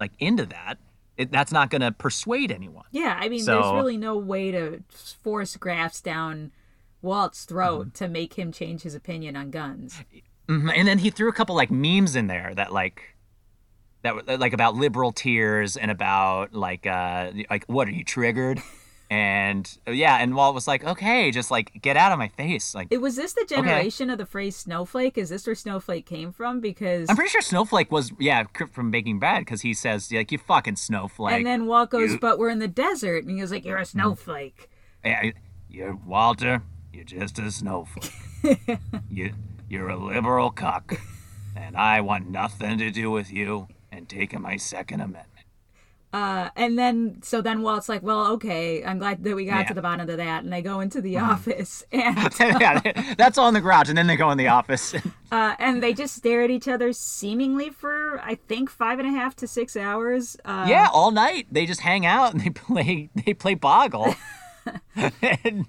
[0.00, 0.76] like into that,
[1.16, 2.84] it, that's not going to persuade anyone.
[2.90, 4.82] Yeah, I mean, So- there's really no way to
[5.22, 6.50] force graphs down
[7.06, 8.04] Walt's throat Mm-hmm.
[8.04, 10.02] to make him change his opinion on guns.
[10.48, 10.70] Mhm.
[10.76, 13.16] And then he threw a couple like memes in there that like
[14.02, 18.60] that were like about liberal tears and about like uh like what are you triggered?
[19.08, 22.74] And yeah, and Walt was like, okay, just like get out of my face.
[22.74, 25.16] Like It was this the generation of the phrase snowflake?
[25.16, 26.58] Is this where snowflake came from?
[26.60, 28.42] Because I'm pretty sure Snowflake was yeah
[28.72, 31.36] from Breaking Bad because he says like you fucking snowflake.
[31.36, 33.76] and then Walt goes, you- "But we're in the desert," and he was like, "You're
[33.78, 33.96] a Mm-hmm.
[33.96, 34.68] snowflake."
[35.04, 35.30] Yeah,
[35.70, 36.62] you're Walter.
[36.96, 38.10] You're just a snowflake.
[39.10, 39.34] you,
[39.68, 40.98] you're a liberal cuck,
[41.54, 45.26] and I want nothing to do with you and taking my Second Amendment.
[46.10, 49.64] Uh, and then so then Walt's like, "Well, okay, I'm glad that we got Yeah.
[49.64, 52.80] to the bottom of that." And they go into the office, and yeah,
[53.18, 54.94] that's all in the garage, and then they go in the office.
[55.30, 59.10] uh, and they just stare at each other, seemingly for I think five and a
[59.10, 60.38] half to six hours.
[60.46, 64.14] Uh, yeah, all night they just hang out and they play they play Boggle.
[65.20, 65.66] and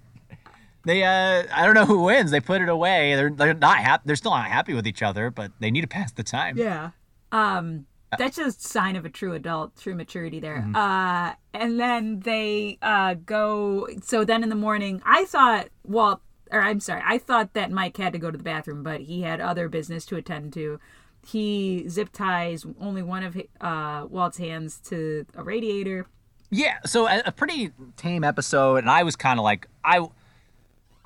[0.88, 2.31] they uh I don't know who wins.
[2.31, 3.15] They put it away.
[3.15, 4.03] They're they're not happy.
[4.05, 6.57] They're still not happy with each other, but they need to pass the time.
[6.57, 6.91] Yeah.
[7.31, 7.85] Um
[8.17, 10.57] that's just a sign of a true adult, true maturity there.
[10.57, 10.75] Mm-hmm.
[10.75, 16.21] Uh and then they uh go so then in the morning I thought Walt
[16.51, 19.23] or I'm sorry, I thought that Mike had to go to the bathroom, but he
[19.23, 20.79] had other business to attend to.
[21.25, 26.07] He zip ties only one of uh Walt's hands to a radiator.
[26.49, 30.07] Yeah, so a, a pretty tame episode, and I was kind of like I,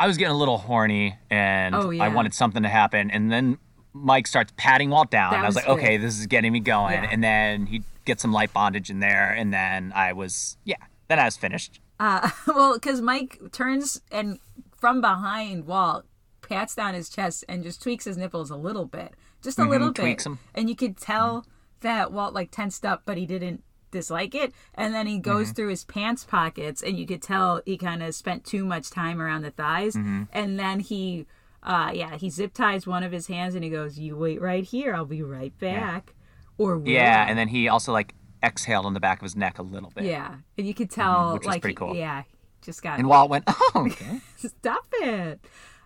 [0.02, 2.04] I was getting a little horny, and Oh, yeah.
[2.04, 3.58] I wanted something to happen, and then
[3.94, 5.34] Mike starts patting Walt down.
[5.36, 5.78] And I was was like, good.
[5.86, 7.10] okay, this is getting me going, Yeah.
[7.12, 10.78] and then he gets some light bondage in there, and then I was yeah,
[11.08, 11.80] then I was finished.
[12.00, 14.40] Uh, well, because Mike turns and
[14.76, 16.06] from behind Walt
[16.42, 19.92] pats down his chest and just tweaks his nipples a little bit, just a little
[19.92, 21.46] bit, Mm-hmm, and you could tell
[21.82, 24.54] that Walt like tensed up, but he didn't dislike it.
[24.76, 25.54] And then he goes Mm-hmm.
[25.56, 29.22] through his pants pockets, and you could tell he kind of spent too much time
[29.22, 29.96] around the thighs.
[29.96, 30.24] Mm-hmm.
[30.34, 31.28] And then he,
[31.64, 34.64] uh, yeah, he zip ties one of his hands, and he goes, "You wait right
[34.64, 36.14] here, I'll be right back."
[36.58, 38.14] Or will Yeah, and then he also like
[38.44, 40.06] exhaled on the back of his neck a little bit.
[40.06, 41.96] yeah, and you could tell which was like pretty cool.
[41.96, 42.24] yeah,
[42.62, 45.40] just got And Walt went, oh, okay, stop it.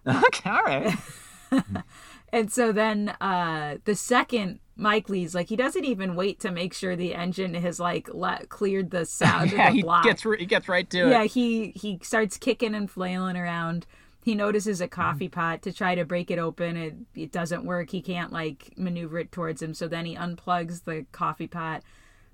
[0.07, 0.95] okay, all right.
[2.33, 6.73] And so then uh the second Mike Lees, like he doesn't even wait to make
[6.73, 10.03] sure the engine has like let, cleared the sound yeah, of the he block.
[10.03, 11.31] gets he gets right to yeah, it.
[11.31, 13.85] he he starts kicking and flailing around.
[14.23, 16.75] He notices a coffee pot to try to break it open.
[16.75, 17.91] It it doesn't work.
[17.91, 19.73] He can't like maneuver it towards him.
[19.73, 21.83] So then he unplugs the coffee pot,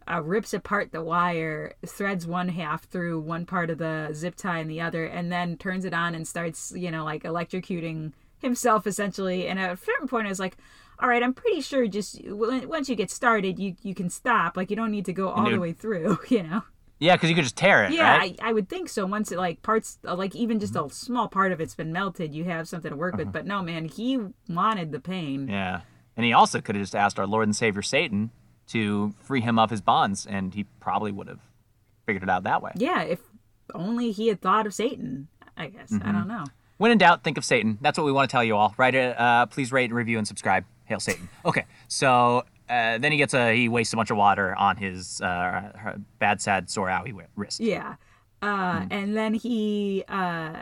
[0.09, 4.59] uh, rips apart the wire, threads one half through one part of the zip tie
[4.59, 8.87] and the other, and then turns it on and starts you know like electrocuting himself
[8.87, 9.47] essentially.
[9.47, 10.57] And at a certain point, I was like.
[11.01, 14.55] All right, I'm pretty sure just once you get started, you you can stop.
[14.55, 16.61] Like you don't need to go all the way through, you know.
[16.99, 17.93] Yeah, because you could just tear it.
[17.93, 18.39] Yeah, right?
[18.43, 19.07] I, I would think so.
[19.07, 20.85] Once it like parts, like even just Mm-hmm.
[20.85, 23.31] a small part of it's been melted, you have something to work with.
[23.33, 25.47] But no, man, he wanted the pain.
[25.47, 25.81] Yeah.
[26.15, 28.29] And he also could have just asked our Lord and Savior Satan
[28.67, 31.39] to free him of his bonds, and he probably would have
[32.05, 32.71] figured it out that way.
[32.75, 33.19] Yeah, if
[33.73, 35.27] only he had thought of Satan.
[35.57, 36.07] I guess Mm-hmm.
[36.07, 36.43] I don't know.
[36.77, 37.77] When in doubt, think of Satan.
[37.81, 38.73] That's what we want to tell you all.
[38.77, 38.93] Right?
[38.93, 40.65] Uh, please rate, review, and subscribe.
[40.91, 41.27] Hail Satan.
[41.45, 45.19] Okay, so uh, then he gets a he wastes a bunch of water on his
[45.21, 47.59] uh, bad, sad, sore owie wi- wrist.
[47.59, 47.95] Yeah,
[48.41, 48.87] uh, Mm.
[48.91, 50.53] and then he uh,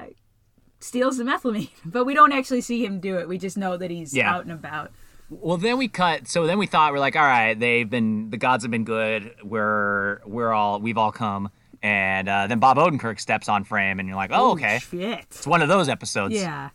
[0.80, 3.28] steals the methylamine, but we don't actually see him do it.
[3.28, 4.34] We just know that he's Yeah.
[4.34, 4.92] out and about.
[5.32, 6.28] Well, then we cut.
[6.28, 9.36] So then we thought we're like, all right, they've been the gods have been good.
[9.44, 11.50] We're we're all we've all come.
[11.84, 14.80] And uh, then Bob Odenkirk steps on frame, and you're like, oh, okay.
[14.80, 15.20] Shit.
[15.30, 16.34] It's one of those episodes.
[16.36, 16.72] Yeah.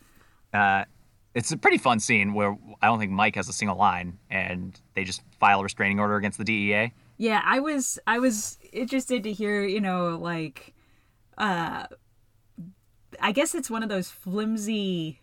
[1.35, 4.81] It's a pretty fun scene where I don't think Mike has a single line, and
[4.95, 6.93] they just file a restraining order against the DEA.
[7.17, 10.75] Yeah, I was I was interested to hear, you know, like
[11.39, 11.87] uh
[13.21, 15.21] I guess it's one of those flimsy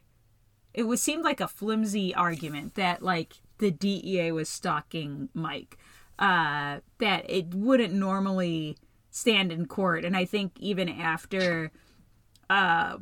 [0.73, 5.77] it was seemed like a flimsy argument that like the DEA was stalking Mike.
[6.19, 8.77] Uh that it wouldn't normally
[9.09, 11.71] stand in court and I think even after
[12.49, 12.97] uh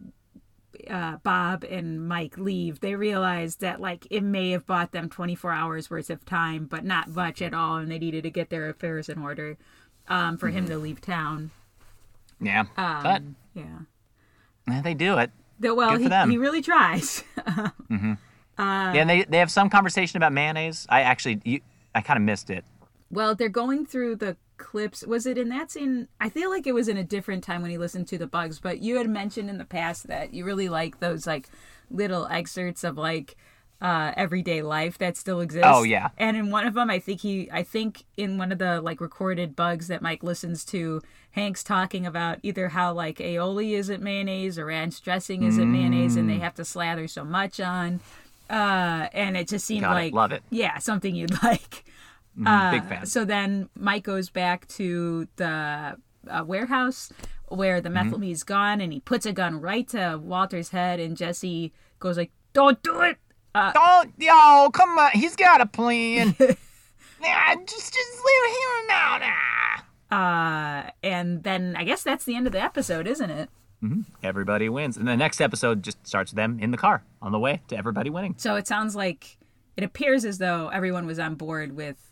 [0.89, 5.51] uh, Bob and Mike leave, they realize that like it may have bought them 24
[5.51, 8.69] hours worth of time, but not much at all, and they needed to get their
[8.69, 9.57] affairs in order
[10.07, 11.51] um, for him to leave town.
[12.41, 13.21] Yeah, but
[13.53, 13.79] Yeah.
[14.69, 15.31] eh, they do it.
[15.59, 17.23] The- well, he, he really tries.
[17.89, 18.15] yeah,
[18.57, 20.85] and they they have some conversation about mayonnaise.
[20.89, 21.59] I actually, you,
[21.95, 22.63] I kind of missed it.
[23.11, 25.03] well, they're going through the clips.
[25.07, 26.07] Was it in that scene?
[26.19, 28.59] I feel like it was in a different time when he listened to the bugs,
[28.59, 31.49] but you had mentioned in the past that you really like those like
[31.89, 33.35] little excerpts of like
[33.81, 35.65] uh, everyday life that still exists.
[35.67, 36.09] Oh, yeah.
[36.17, 38.99] And in one of them, I think he, I think in one of the like
[39.01, 41.01] recorded bugs that Mike listens to,
[41.31, 46.27] Hank's talking about either how like aioli isn't mayonnaise or ranch dressing isn't mayonnaise, and
[46.29, 46.33] Mm.
[46.33, 48.01] they have to slather so much on.
[48.49, 49.95] Uh, and it just seemed Got it.
[49.95, 50.43] like Love it.
[50.49, 51.85] Yeah, something you'd like.
[52.39, 53.05] Mhm, Big fan.
[53.05, 55.97] So then Mike goes back to the
[56.29, 57.11] uh, warehouse
[57.47, 58.13] where the Mm-hmm.
[58.13, 62.31] methylamine's gone, and he puts a gun right to Walter's head, and Jesse goes like,
[62.53, 63.17] "Don't do it."
[63.55, 65.11] Don't, yo, come on.
[65.13, 66.35] He's got a plan.
[66.39, 68.87] nah, just, just leave him.
[68.87, 69.79] Nah.
[70.11, 73.49] Uh, and then I guess that's the end of the episode, isn't it?
[74.23, 74.97] Everybody wins.
[74.97, 78.09] And the next episode just starts them in the car on the way to everybody
[78.09, 78.35] winning.
[78.37, 79.37] So it sounds like
[79.77, 82.08] it appears as though everyone was on board with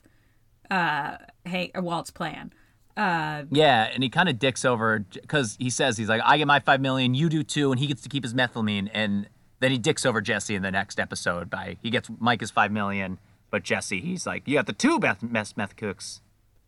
[0.71, 2.53] uh, Hank or Walt's plan.
[2.95, 6.47] Uh, Yeah, and he kind of dicks over because he says he's like, I get
[6.47, 8.89] my five million, you do too, and he gets to keep his methylamine.
[8.93, 12.49] And then he dicks over Jesse in the next episode by he gets Mike his
[12.51, 13.19] five million,
[13.51, 16.21] but Jesse he's like, you got the two meth meth, meth cooks,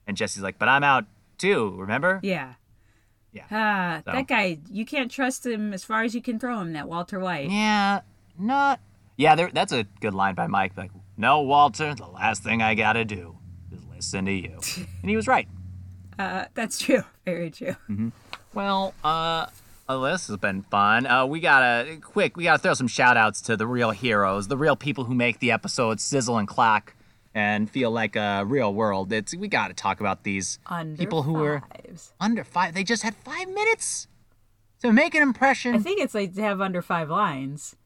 [0.06, 1.06] and Jesse's like, but I'm out
[1.38, 1.74] too.
[1.78, 2.20] Remember?
[2.24, 2.54] yeah.
[3.32, 3.44] Yeah.
[3.46, 6.74] Uh, So- That guy, you can't trust him as far as you can throw him.
[6.74, 7.50] That Walter White.
[7.52, 8.02] Yeah,
[8.40, 8.80] not.
[9.18, 10.76] Yeah, there, that's a good line by Mike.
[10.78, 13.38] Like, no, Walter, the last thing I gotta do
[14.00, 14.60] listen to you,
[15.02, 15.48] and he was right.
[16.20, 17.02] Uh, that's true.
[17.26, 17.78] Very true.
[18.54, 19.46] Well, uh,
[19.88, 21.08] well, this has been fun.
[21.08, 22.36] Uh, we gotta quick.
[22.36, 25.40] We gotta throw some shout outs to the real heroes, the real people who make
[25.40, 26.98] the episodes sizzle and clack
[27.34, 29.14] and feel like a real world.
[29.14, 31.62] It's we gotta talk about these Under people who were
[32.20, 32.74] under five.
[32.74, 34.10] They just had five minutes
[34.82, 35.74] to make an impression.
[35.74, 37.78] I think it's like to have under five lines.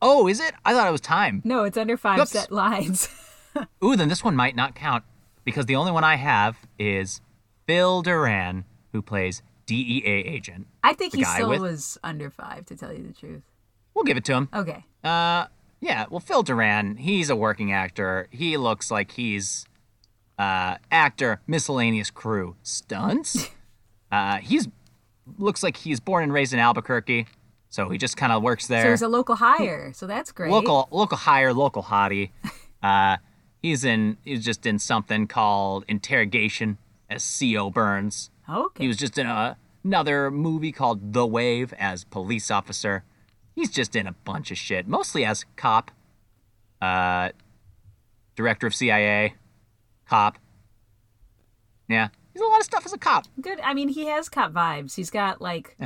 [0.00, 0.54] oh, is it?
[0.64, 1.40] I thought it was time.
[1.44, 2.30] No, it's under five Oops.
[2.32, 3.08] set lines.
[3.84, 5.04] Ooh, then this one might not count
[5.44, 7.20] because the only one I have is
[7.66, 10.66] Phil Duran, who plays DEA agent.
[10.82, 13.42] I think he still with- was under five, to tell you the truth.
[13.94, 14.48] We'll give it to him.
[14.54, 14.84] Okay.
[15.04, 15.46] Uh,
[15.80, 16.06] yeah.
[16.08, 18.26] Well, Phil Duran, he's a working actor.
[18.30, 19.66] He looks like he's
[20.38, 23.50] uh actor, miscellaneous crew, stunts.
[24.12, 24.68] uh, he's
[25.38, 27.26] looks like he's born and raised in Albuquerque,
[27.68, 28.82] so he just kind of works there.
[28.82, 30.50] So he's a local hire, so that's great.
[30.50, 32.30] local local hire local hottie
[32.82, 33.18] uh
[33.62, 38.84] he's in he's just in something called interrogation as co burns Okay.
[38.84, 43.04] he was just in a, another movie called the wave as police officer
[43.54, 45.90] he's just in a bunch of shit mostly as cop
[46.80, 47.28] uh
[48.34, 49.34] director of cia
[50.08, 50.38] cop
[51.88, 53.60] yeah he's a lot of stuff as a cop Good.
[53.60, 54.94] I mean, he has cop vibes.
[54.96, 55.76] He's got like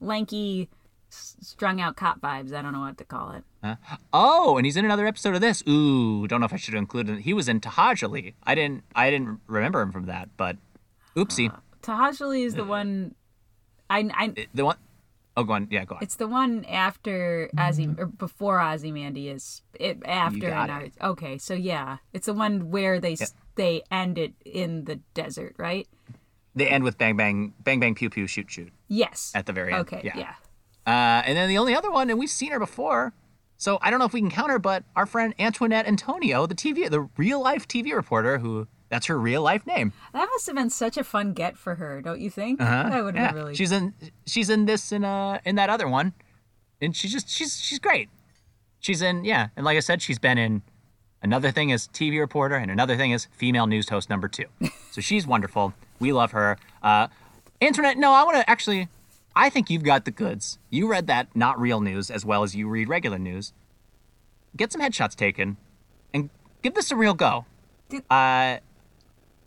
[0.00, 0.68] lanky,
[1.08, 2.52] strung out cop vibes.
[2.52, 3.44] I don't know what to call it.
[4.12, 5.62] Oh, and he's in another episode of this.
[5.68, 7.20] Ooh, don't know if I should have included.
[7.20, 8.34] He was in To'hajiilee.
[8.42, 8.84] I didn't.
[8.94, 10.56] I didn't remember him from that, but
[11.16, 11.50] oopsie.
[11.50, 13.14] Uh, To'hajiilee is the uh, one.
[13.88, 14.76] I, I the one
[15.36, 15.68] oh go on.
[15.70, 16.02] Yeah, go on.
[16.02, 18.00] it's the one after Ozzy mm-hmm.
[18.00, 19.62] or before Ozymandias.
[19.78, 20.94] It after and it.
[21.00, 23.16] Okay, so yeah, it's the one where they
[23.54, 25.86] they end it in the desert, right?
[26.54, 29.32] They end with bang bang bang bang pew pew shoot shoot Yes.
[29.34, 29.82] at the very end.
[29.82, 30.02] Okay.
[30.04, 30.16] Yeah.
[30.16, 30.34] yeah.
[30.84, 33.14] Uh, and then the only other one, and we've seen her before.
[33.62, 36.54] So I don't know if we can count her, but our friend Antoinette Antonio, the
[36.56, 39.92] TV, the real life TV reporter, who that's her real life name.
[40.12, 42.60] That must have been such a fun get for her, don't you think?
[42.60, 42.90] Uh-huh.
[42.90, 43.30] That would have yeah.
[43.30, 43.54] been really.
[43.54, 43.94] She's in
[44.26, 46.12] she's in this and uh in that other one,
[46.80, 48.08] and she's just she's she's great.
[48.80, 50.62] She's in yeah, and like I said, she's been in
[51.22, 54.46] another thing as TV reporter, and another thing as female news host number two.
[54.90, 55.72] so she's wonderful.
[56.00, 56.58] We love her.
[56.82, 57.06] Uh,
[57.60, 57.96] Internet.
[57.96, 58.88] No, I want to actually.
[59.34, 60.58] I think you've got the goods.
[60.70, 63.52] You read that not real news as well as you read regular news.
[64.56, 65.56] Get some headshots taken,
[66.12, 66.28] and
[66.62, 67.46] give this a real go.
[67.88, 68.58] Did- Uh,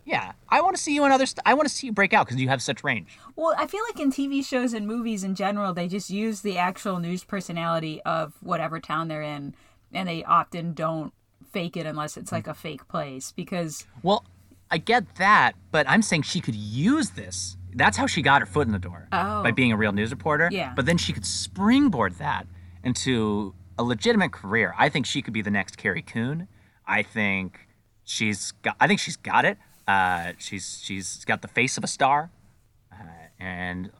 [0.05, 1.25] yeah, I want to see you in other.
[1.25, 3.17] St- I want to see you break out because you have such range.
[3.35, 6.57] Well, I feel like in TV shows and movies in general, they just use the
[6.57, 9.55] actual news personality of whatever town they're in,
[9.93, 11.13] and they often don't
[11.51, 14.25] fake it unless it's like a fake place because Well,
[14.69, 17.57] I get that, but I'm saying she could use this.
[17.75, 19.43] That's how she got her foot in the door Oh.
[19.43, 20.49] by being a real news reporter.
[20.51, 20.73] Yeah.
[20.75, 22.47] But then she could springboard that
[22.83, 24.73] into a legitimate career.
[24.77, 26.47] I think she could be the next Carrie Coon.
[26.87, 27.67] I think
[28.03, 28.75] she's got.
[28.79, 29.57] I think she's got it.
[29.87, 32.31] Uh, she's she's got the face of a star.
[32.91, 32.95] Uh,
[33.39, 33.91] and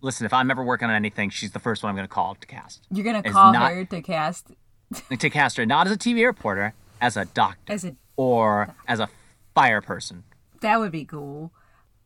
[0.00, 2.34] listen, if I'm ever working on anything, she's the first one I'm going to call
[2.36, 2.86] to cast.
[2.90, 4.48] you're gonna call not- her to cast
[5.18, 7.94] To cast her not as a TV reporter, as a doctor, as a.
[8.16, 9.08] or as a
[9.54, 10.24] fire person,
[10.62, 11.52] That would be cool.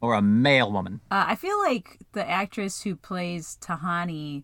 [0.03, 1.00] Or a male woman.
[1.11, 4.42] Uh, I feel like the actress who plays Tahani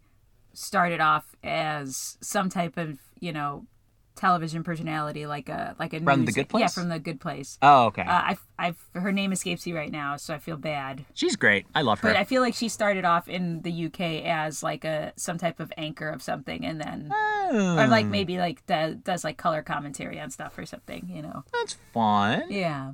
[0.55, 3.67] started off as some type of, you know,
[4.15, 6.61] television personality, like a like a From The Good Place?
[6.63, 7.57] Yeah, from the Good Place.
[7.63, 8.03] Oh, okay.
[8.03, 11.05] Uh, I, I, her name escapes me right now, so I feel bad.
[11.15, 11.67] She's great.
[11.75, 12.09] I love her.
[12.09, 15.61] But I feel like she started off in the UK as like a some type
[15.61, 17.13] of anchor of something, and then
[17.53, 18.11] or like Hmm.
[18.11, 21.09] maybe like does, does like color commentary on stuff or something.
[21.13, 21.45] You know?
[21.53, 22.45] That's fun.
[22.51, 22.93] Yeah.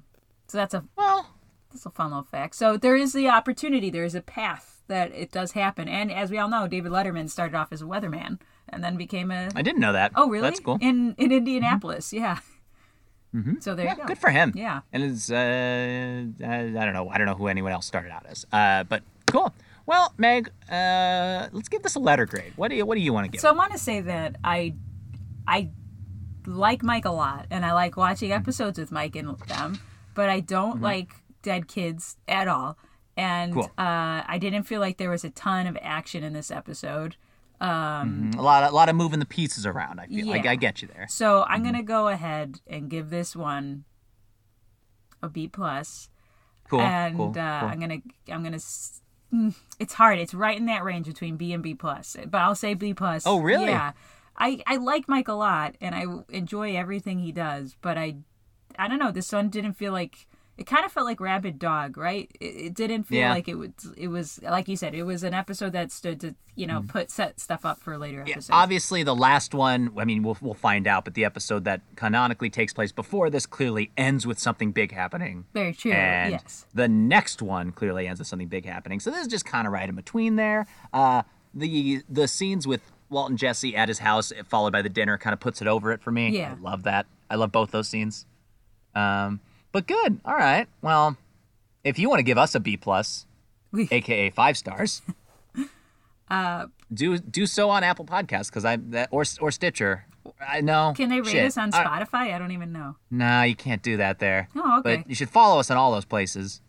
[0.48, 1.26] So that's a Well,
[1.74, 2.54] that's a fun little fact.
[2.54, 3.90] So there is the opportunity.
[3.90, 7.28] There is a path that it does happen, and as we all know, David Letterman
[7.28, 10.12] started off as a weatherman and then became a I didn't know that.
[10.14, 10.78] oh really That's cool.
[10.80, 12.12] in in Indianapolis.
[12.12, 12.38] Yeah.
[13.58, 14.06] So there Yeah, you go.
[14.06, 14.52] good for him.
[14.54, 14.82] Yeah.
[14.92, 17.08] And it's uh, I, don't know.
[17.08, 18.46] I don't know who anyone else started out as.
[18.52, 19.52] Uh, but cool.
[19.86, 22.52] Well, Meg, uh, let's give this a letter grade.
[22.54, 23.40] What do you What do you want to give?
[23.40, 24.74] So I want to say that I,
[25.48, 25.70] I
[26.46, 29.80] like Mike a lot, and I like watching episodes with Mike and them,
[30.14, 31.10] but I don't like
[31.44, 32.76] Dead Kids at all.
[33.16, 33.70] And Cool.
[33.78, 37.14] uh, I didn't feel like there was a ton of action in this episode.
[37.60, 40.00] Um, a lot, of, a lot of moving the pieces around.
[40.00, 40.26] I feel.
[40.26, 40.42] Yeah.
[40.44, 41.06] I, I get you there.
[41.08, 43.84] So I'm gonna go ahead and give this one
[45.22, 46.08] a B plus,
[46.68, 46.80] Cool.
[46.80, 47.28] and cool.
[47.30, 47.68] uh, cool.
[47.68, 48.56] I'm gonna I'm gonna.
[49.32, 50.18] mm, It's hard.
[50.18, 53.24] It's right in that range between B and B plus, but I'll say B plus.
[53.26, 53.66] Oh, really?
[53.66, 53.92] Yeah.
[54.36, 58.16] I I like Mike a lot, and I enjoy everything he does, but I
[58.76, 59.12] I don't know.
[59.12, 60.26] This one didn't feel like.
[60.56, 62.30] It kind of felt like Rabid Dog, right?
[62.40, 63.30] It, it didn't feel Yeah.
[63.32, 63.70] like it was.
[63.96, 64.94] It was like you said.
[64.94, 68.18] It was an episode that stood to you know put set stuff up for later
[68.22, 68.28] Mm.
[68.28, 68.50] Yeah, episodes.
[68.52, 69.90] obviously, the last one.
[69.98, 71.04] I mean, we'll we'll find out.
[71.04, 75.46] But the episode that canonically takes place before this clearly ends with something big happening.
[75.54, 75.90] Very true.
[75.92, 76.66] and yes.
[76.72, 79.00] the next one clearly ends with something big happening.
[79.00, 80.66] So this is just kind of right in between there.
[80.92, 85.18] Uh, the the scenes with Walt and Jesse at his house, followed by the dinner,
[85.18, 86.30] kind of puts it over it for me.
[86.30, 86.54] Yeah.
[86.56, 87.06] I love that.
[87.28, 88.26] I love both those scenes.
[88.94, 89.40] Um,
[89.74, 90.20] but good.
[90.24, 90.68] All right.
[90.82, 91.16] Well,
[91.82, 93.26] if you want to give us a B plus,
[93.90, 95.02] aka five stars,
[96.30, 100.06] uh, do do so on Apple Podcasts because I that or or Stitcher.
[100.40, 100.94] I know.
[100.96, 101.44] Can they rate Shit.
[101.44, 102.32] us on Spotify?
[102.32, 102.96] I don't even know.
[103.10, 104.48] Nah, you can't do that there.
[104.56, 104.98] Oh, okay.
[104.98, 106.62] But you should follow us on all those places.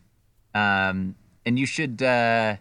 [0.53, 2.55] Um, and you should uh,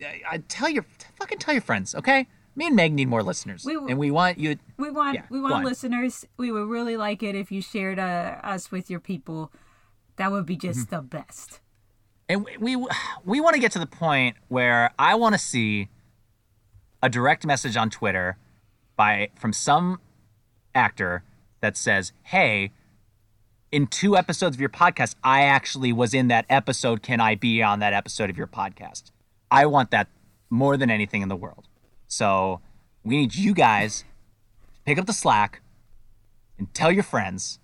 [0.00, 0.84] I, I tell your
[1.18, 2.28] fucking tell your friends, okay?
[2.56, 4.56] Me and Meg need more listeners, We- and we want you.
[4.76, 6.24] We want Yeah, we want listeners.
[6.36, 9.50] We would really like it if you shared uh, us with your people.
[10.16, 10.68] That would be Mm-hmm.
[10.68, 11.60] just the best.
[12.28, 12.86] And we we,
[13.24, 15.88] we want to get to the point where I want to see
[17.02, 18.38] a direct message on Twitter
[18.96, 20.00] by from some
[20.74, 21.22] actor
[21.60, 22.70] that says, "Hey,
[23.72, 27.02] in two episodes of your podcast, I actually was in that episode.
[27.02, 29.10] Can I be on that episode of your podcast?"
[29.50, 30.08] I want that
[30.50, 31.68] more than anything in the world.
[32.14, 32.60] So
[33.02, 34.04] we need you guys
[34.74, 35.60] to pick up the slack
[36.58, 37.58] and tell your friends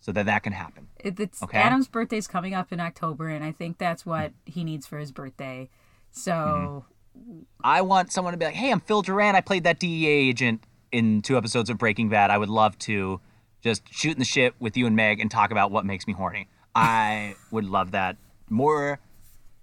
[0.00, 0.88] so that that can happen.
[0.98, 1.58] It's Okay.
[1.58, 5.12] Adam's birthday's coming up in October, and I think that's what he needs for his
[5.12, 5.68] birthday.
[6.10, 6.84] So
[7.18, 7.40] Mm-hmm.
[7.64, 9.34] I want someone to be like, "Hey, I'm Phil Duran.
[9.34, 12.30] I played that DEA agent in two episodes of Breaking Bad.
[12.30, 13.20] I would love to
[13.62, 16.12] just shoot in the shit with you and Meg and talk about what makes me
[16.12, 16.48] horny.
[16.74, 18.16] I would love that
[18.48, 19.00] more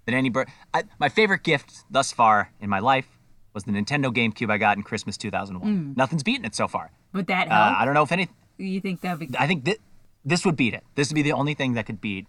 [0.04, 0.48] than any bird.
[0.74, 3.17] I, my favorite gift thus far in my life
[3.58, 5.94] was the Nintendo GameCube I got in Christmas 2001.
[5.96, 6.90] Nothing's beaten it so far.
[7.12, 7.80] would that Uh, help?
[7.80, 8.28] I don't know if any.
[8.58, 9.76] you think that would be I think thi-
[10.24, 10.84] this would beat it.
[10.94, 12.26] This would be the only thing that could beat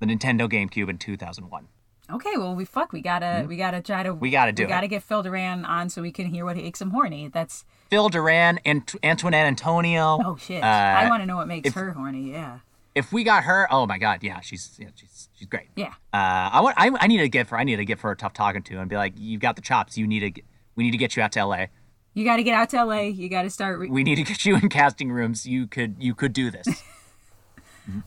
[0.00, 1.68] the Nintendo GameCube in 2001.
[2.10, 2.32] okay?
[2.36, 2.92] Well, we fuck.
[2.92, 4.20] We gotta we gotta try to Mm-hmm.
[4.20, 4.68] We gotta do we it.
[4.68, 7.28] gotta get Phil Duran on so we can hear what makes him horny.
[7.28, 10.18] That's Phil Duran and Antoinette Antonio.
[10.24, 10.62] oh shit.
[10.62, 12.32] Uh, I want to know what makes if- her horny.
[12.32, 12.58] Yeah,
[12.94, 15.68] if we got her, oh my god, yeah, she's yeah, she's she's great.
[15.76, 15.94] yeah.
[16.12, 18.16] Uh, I want I, I need to give her I need to give her a
[18.16, 19.96] tough talking to and be like, you've got the chops.
[19.98, 20.44] You need to get,
[20.76, 21.68] we need to get you out to L.A.
[22.14, 23.00] You got to get out to LA.
[23.04, 23.78] You got to start.
[23.78, 25.46] Re- We need to get you in casting rooms.
[25.46, 26.66] You could you could do this.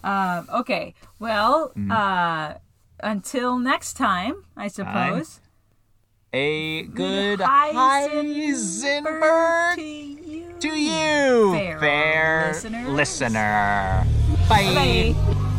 [0.06, 0.94] okay.
[1.20, 1.92] Well, Mm-hmm.
[1.92, 2.54] uh,
[3.02, 5.42] until next time, I suppose.
[6.34, 8.56] A good Heisenberg
[9.76, 9.76] Heisenberg.
[10.62, 12.88] To you, Fair fair listeners.
[12.90, 14.08] listener.
[14.48, 15.14] Bye.
[15.16, 15.52] Bye.